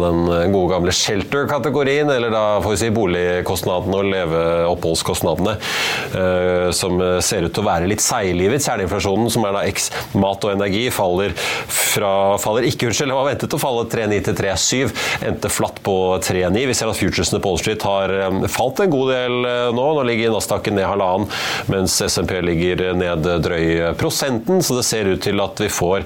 den 0.03 0.25
gode 0.51 0.73
gamle 0.73 0.93
shelter-kategorien, 0.95 2.09
eller 2.11 2.33
da 2.33 2.43
får 2.63 2.73
vi 2.73 2.79
si 2.81 2.89
boligkostnadene 2.93 3.99
og 3.99 4.09
leveoppholdskostnadene, 4.11 5.55
som 6.75 6.99
ser 7.23 7.47
ut 7.47 7.53
til 7.55 7.63
å 7.63 7.67
være 7.67 7.87
litt 7.91 8.03
seiglivet. 8.03 8.63
Kjerneinflasjonen, 8.65 9.31
som 9.33 9.47
er 9.47 9.55
da 9.55 9.63
x 9.69 9.89
mat 10.19 10.43
og 10.43 10.55
energi, 10.55 10.89
faller, 10.93 11.35
fra, 11.37 12.13
faller 12.43 12.67
ikke, 12.67 12.89
unnskyld, 12.89 13.15
var 13.15 13.29
ventet 13.29 13.55
å 13.55 13.61
falle 13.61 13.85
3,9 13.93 14.19
til 14.27 14.37
3,7, 14.41 14.93
endte 15.29 15.53
flatt 15.53 15.79
på 15.85 15.97
3,9. 16.23 16.65
Vi 16.69 16.77
ser 16.77 16.91
at 16.91 16.99
futuresene 16.99 17.41
på 17.43 17.53
Wall 17.53 17.61
Street 17.61 17.87
har 17.87 18.15
falt 18.51 18.83
en 18.83 18.93
god 18.93 19.13
del 19.13 19.39
nå. 19.77 19.87
Nå 19.93 20.03
ligger 20.07 20.33
Nasdaqen 20.33 20.75
ned 20.75 20.87
halvannen, 20.89 21.29
mens 21.71 21.95
SMP 22.03 22.39
ligger 22.43 22.91
ned 22.97 23.27
drøy 23.45 23.93
prosenten, 23.99 24.63
så 24.65 24.75
det 24.79 24.85
ser 24.87 25.11
ut 25.13 25.21
til 25.23 25.39
at 25.43 25.59
vi 25.61 25.69
får 25.71 26.03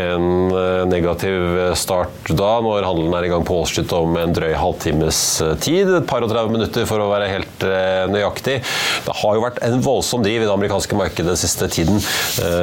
en 0.00 0.55
negativ 0.90 1.74
start 1.78 2.30
da, 2.30 2.56
når 2.64 2.86
handelen 2.86 3.14
er 3.18 3.26
i 3.26 3.30
gang 3.32 3.44
på 3.46 3.56
Wall 3.56 3.92
om 3.96 4.16
en 4.20 4.34
drøy 4.36 4.52
halvtimes 4.56 5.20
tid. 5.62 5.90
Et 5.98 6.08
par 6.08 6.24
og 6.24 6.30
30 6.32 6.52
minutter 6.54 6.86
for 6.88 7.02
å 7.02 7.08
være 7.10 7.30
helt 7.30 7.66
nøyaktig. 8.12 8.58
Det 9.06 9.16
har 9.20 9.36
jo 9.36 9.44
vært 9.44 9.60
en 9.66 9.80
voldsom 9.84 10.24
driv 10.24 10.42
i 10.42 10.46
det 10.46 10.52
amerikanske 10.52 10.98
markedet 10.98 11.32
den 11.32 11.40
siste 11.40 11.68
tiden, 11.72 12.00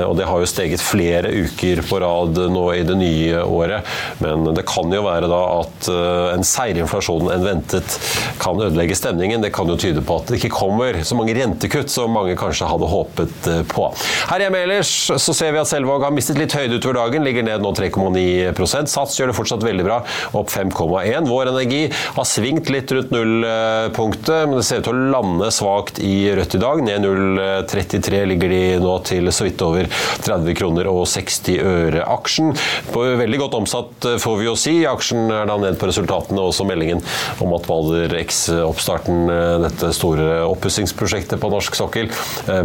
og 0.08 0.16
det 0.20 0.28
har 0.30 0.42
jo 0.42 0.50
steget 0.50 0.84
flere 0.84 1.32
uker 1.34 1.84
på 1.88 2.00
rad 2.04 2.40
nå 2.54 2.66
i 2.76 2.84
det 2.88 2.98
nye 3.00 3.44
året. 3.44 3.90
Men 4.24 4.48
det 4.56 4.66
kan 4.70 4.92
jo 4.94 5.04
være 5.06 5.30
da 5.32 5.42
at 5.60 5.90
en 6.38 6.48
seigere 6.48 6.86
inflasjon 6.86 7.32
enn 7.34 7.46
ventet 7.48 7.98
kan 8.42 8.60
ødelegge 8.62 8.98
stemningen. 8.98 9.44
Det 9.44 9.54
kan 9.56 9.70
jo 9.70 9.78
tyde 9.80 10.04
på 10.06 10.20
at 10.22 10.32
det 10.32 10.40
ikke 10.40 10.54
kommer 10.56 11.02
så 11.06 11.18
mange 11.20 11.36
rentekutt 11.38 11.92
som 11.94 12.14
mange 12.14 12.38
kanskje 12.40 12.70
hadde 12.70 12.90
håpet 12.92 13.52
på. 13.74 13.90
Her 14.30 14.46
hjemme 14.46 14.64
ellers 14.64 14.94
så 15.12 15.36
ser 15.36 15.54
vi 15.56 15.62
at 15.62 15.70
Selvåg 15.70 16.06
har 16.06 16.14
mistet 16.16 16.40
litt 16.40 16.54
høyde 16.56 16.80
utover 16.80 17.02
dagen, 17.02 17.26
ligger 17.26 17.46
ned 17.48 17.64
nå 17.64 17.74
3,9% 17.84 18.92
Sats 18.94 19.18
gjør 19.20 19.32
det 19.32 19.38
fortsatt 19.38 19.64
veldig 19.66 19.86
bra, 19.86 20.00
opp 20.38 20.52
5,1 20.54 21.28
Vår 21.30 21.52
Energi 21.52 21.84
har 21.92 22.28
svingt 22.28 22.70
litt 22.74 22.92
rundt 22.94 23.12
nullpunktet, 23.14 24.48
men 24.50 24.58
det 24.60 24.66
ser 24.68 24.82
ut 24.82 24.88
til 24.88 24.96
å 24.96 25.12
lande 25.14 25.50
svakt 25.54 26.00
i 26.04 26.32
rødt 26.36 26.58
i 26.58 26.62
dag. 26.62 26.82
Ned 26.86 27.06
0,33 27.06 28.24
ligger 28.32 28.54
de 28.54 28.62
nå 28.84 28.96
til 29.08 29.30
så 29.34 29.48
vidt 29.48 29.64
over 29.66 29.90
30 30.24 30.58
kroner 30.58 30.90
og 30.92 31.04
60 31.10 31.60
øre 31.64 32.06
aksjen. 32.14 32.54
På 32.94 33.06
veldig 33.20 33.42
godt 33.44 33.58
omsatt, 33.62 34.08
får 34.24 34.40
vi 34.40 34.48
jo 34.48 34.56
si. 34.60 34.76
Aksjen 34.90 35.32
er 35.34 35.50
da 35.50 35.58
ned 35.62 35.80
på 35.82 35.90
resultatene, 35.90 36.40
og 36.42 36.52
også 36.52 36.68
meldingen 36.70 37.04
om 37.44 37.56
at 37.58 37.68
Valder 37.70 38.16
X-oppstarten, 38.24 39.26
dette 39.64 39.92
store 39.96 40.44
oppussingsprosjektet 40.50 41.42
på 41.42 41.52
norsk 41.54 41.78
sokkel, 41.78 42.12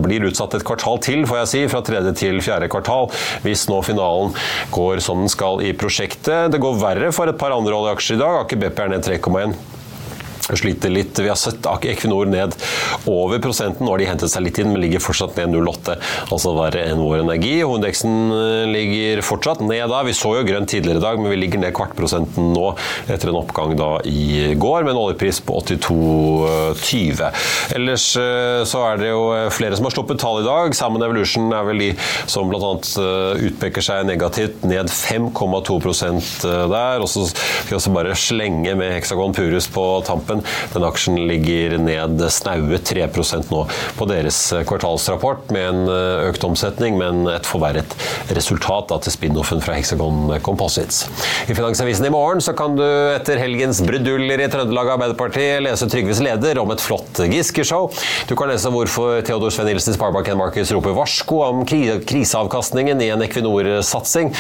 blir 0.05 0.29
utsatt 0.29 0.59
et 0.59 0.67
kvartal 0.67 1.01
til, 1.05 1.25
får 1.29 1.43
jeg 1.43 1.53
si, 1.53 1.65
fra 1.73 1.83
tredje 1.87 2.15
til 2.19 2.43
fjerde 2.45 2.71
kvartal. 2.73 3.11
Hvis 3.45 3.67
nå 3.71 3.81
finalen 3.87 4.35
går 4.75 5.03
som 5.09 5.25
den 5.25 5.33
skal 5.33 5.65
i 5.65 5.73
prosjektet. 5.77 6.53
Det 6.53 6.61
går 6.63 6.79
verre 6.83 7.11
for 7.17 7.31
et 7.31 7.41
par 7.41 7.57
andre 7.57 7.75
oljeaksjer 7.81 8.19
i 8.19 8.23
dag. 8.23 8.43
Aker 8.45 8.61
BP 8.61 8.85
er 8.85 8.95
ned 8.95 9.09
3,1. 9.09 9.57
Sliter 10.57 10.93
litt. 10.93 11.19
Vi 11.19 11.29
har 11.29 11.37
sett 11.37 11.67
Equinor 11.69 12.27
ned 12.27 12.55
over 13.07 13.41
prosenten. 13.43 13.85
Nå 13.85 13.93
har 13.93 14.01
de 14.01 14.09
hentet 14.09 14.33
seg 14.33 14.45
litt 14.47 14.59
inn, 14.61 14.73
men 14.73 14.83
ligger 14.83 15.03
fortsatt 15.03 15.37
ned 15.37 15.53
0,8, 15.53 15.99
altså 16.33 16.55
verre 16.57 16.85
enn 16.89 17.03
Vår 17.03 17.23
Energi. 17.25 17.59
Hovedindeksen 17.61 18.17
eh, 18.35 18.65
ligger 18.73 19.23
fortsatt 19.27 19.63
ned 19.65 19.85
da. 19.93 20.03
Vi 20.07 20.17
så 20.17 20.33
jo 20.39 20.47
grønt 20.49 20.71
tidligere 20.73 21.03
i 21.03 21.05
dag, 21.05 21.21
men 21.21 21.33
vi 21.33 21.41
ligger 21.43 21.63
ned 21.63 21.75
kvartprosenten 21.77 22.53
nå 22.55 22.71
etter 23.11 23.33
en 23.33 23.41
oppgang 23.43 23.75
da 23.79 23.91
i 24.09 24.55
går, 24.59 24.87
med 24.87 24.95
en 24.95 25.03
oljepris 25.03 25.43
på 25.45 25.59
82,20. 25.65 27.25
Ellers 27.79 28.09
eh, 28.21 28.63
så 28.69 28.85
er 28.93 29.03
det 29.03 29.13
jo 29.13 29.23
flere 29.55 29.77
som 29.79 29.89
har 29.89 29.97
sluppet 29.97 30.21
tall 30.23 30.43
i 30.43 30.49
dag. 30.49 30.77
Salmon 30.77 31.05
Evolution 31.05 31.53
er 31.53 31.67
vel 31.69 31.85
de 31.85 31.91
som 32.31 32.49
bl.a. 32.51 32.73
Eh, 32.79 33.47
utpeker 33.51 33.85
seg 33.85 34.07
negativt, 34.09 34.65
ned 34.69 34.91
5,2 34.93 35.79
der. 36.73 37.03
Og 37.03 37.09
så 37.11 37.27
skal 37.29 37.73
vi 37.73 37.79
også 37.79 37.95
bare 37.95 38.17
slenge 38.19 38.75
med 38.79 38.95
Hexagon 38.97 39.35
Purus 39.37 39.69
på 39.73 39.85
tampen 40.07 40.38
aksjen. 40.39 40.75
Den 40.75 40.87
aksjen 40.87 41.19
ligger 41.29 41.77
ned 41.79 42.23
snaue 42.31 42.79
3% 42.79 43.51
nå 43.51 43.65
på 43.99 44.09
deres 44.09 44.39
kvartalsrapport, 44.69 45.51
med 45.55 45.69
en 45.69 45.89
eh, 45.93 46.29
økt 46.29 46.45
omsetning, 46.45 46.99
men 46.99 47.27
et 47.31 47.47
forverret 47.47 47.95
resultat 48.37 48.89
da, 48.91 48.99
til 49.03 49.15
spin-offen 49.15 49.63
fra 49.65 49.77
Hexagon 49.79 50.39
Composites. 50.45 51.07
I 51.49 51.57
Finansavisen 51.57 52.07
i 52.07 52.13
morgen 52.13 52.43
så 52.45 52.55
kan 52.57 52.77
du 52.79 52.85
etter 52.85 53.41
helgens 53.41 53.81
bruduller 53.85 54.43
i 54.45 54.49
Trøndelag 54.51 54.93
Arbeiderparti 54.95 55.47
lese 55.65 55.89
Trygves 55.91 56.21
leder 56.25 56.61
om 56.63 56.73
et 56.75 56.83
flott 56.83 57.23
Giske-show. 57.29 57.89
Du 58.29 58.35
kan 58.39 58.51
lese 58.53 58.71
hvorfor 58.73 59.23
Theodor 59.27 59.53
Sven 59.55 59.71
Nilsen 59.71 59.95
i 59.95 59.99
Sparebank 59.99 60.31
Markets 60.39 60.73
roper 60.75 60.95
varsko 60.97 61.41
om 61.47 61.65
kriseavkastningen 61.69 63.01
i 63.03 63.11
en 63.15 63.25
Equinor-satsing. 63.25 64.33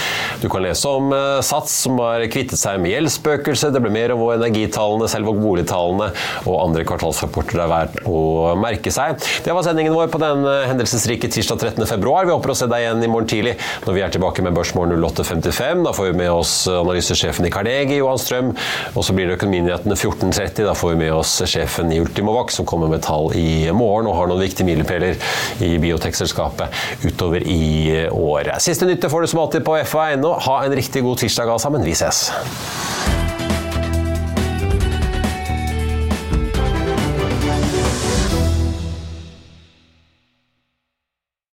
Du 0.43 0.49
kan 0.53 0.65
lese 0.65 0.91
om 0.91 1.13
eh, 1.15 1.41
Sats 1.45 1.75
som 1.85 1.99
har 2.03 2.25
kvittet 2.31 2.61
seg 2.61 2.81
med 2.83 2.93
gjeldsspøkelset. 2.93 3.73
Det 3.75 3.83
blir 3.83 3.95
mer 3.95 4.15
om 4.15 4.27
energitallene, 4.35 5.09
selv 5.11 5.33
og 5.33 5.41
boligtallene 5.43 5.88
kvartalene 5.88 6.11
og 6.48 6.57
andre 6.62 6.85
kvartalsrapporter 6.88 7.62
er 7.62 7.70
verdt 7.70 8.01
å 8.09 8.55
merke 8.59 8.92
seg. 8.92 9.18
Det 9.44 9.55
var 9.55 9.64
sendingen 9.66 9.94
vår 9.96 10.11
på 10.12 10.20
den 10.22 10.44
eh, 10.46 10.66
hendelsesrike 10.68 11.31
tirsdag 11.33 11.62
13.2. 11.79 11.98
Vi 12.29 12.35
håper 12.35 12.53
å 12.53 12.57
se 12.57 12.68
deg 12.70 12.85
igjen 12.85 13.05
i 13.05 13.11
morgen 13.11 13.29
tidlig 13.29 13.57
når 13.87 13.96
vi 13.96 14.05
er 14.05 14.12
tilbake 14.14 14.44
med 14.44 14.57
Børsmorgen 14.57 14.96
08.55. 14.98 15.85
Da 15.87 15.94
får 15.96 16.11
vi 16.11 16.18
med 16.20 16.33
oss 16.33 16.55
analysesjefen 16.70 17.48
i 17.48 17.53
Carnegie, 17.53 18.01
Johan 18.01 18.20
Strøm. 18.20 18.53
Og 18.94 19.07
så 19.07 19.16
blir 19.16 19.29
det 19.29 19.38
Økonominyhetene 19.38 19.96
14.30. 19.96 20.66
Da 20.66 20.77
får 20.79 20.94
vi 20.94 21.01
med 21.05 21.14
oss 21.16 21.37
sjefen 21.48 21.92
i 21.94 22.01
Ultimovac, 22.03 22.53
som 22.55 22.68
kommer 22.68 22.90
med 22.92 23.05
tall 23.07 23.33
i 23.38 23.68
morgen 23.74 24.11
og 24.11 24.18
har 24.18 24.31
noen 24.31 24.44
viktige 24.44 24.68
milepæler 24.68 25.18
i 25.64 25.74
biotekselskapet 25.83 27.07
utover 27.07 27.44
i 27.44 28.09
året. 28.09 28.59
Siste 28.64 28.88
nytte 28.88 29.11
får 29.12 29.24
du 29.24 29.33
som 29.33 29.44
alltid 29.44 29.66
på 29.66 29.79
FA.no. 29.88 30.37
Ha 30.48 30.61
en 30.66 30.79
riktig 30.79 31.05
god 31.07 31.24
tirsdag 31.24 31.48
alle 31.48 31.62
sammen. 31.62 31.87
Vi 31.87 31.96
ses. 31.96 32.29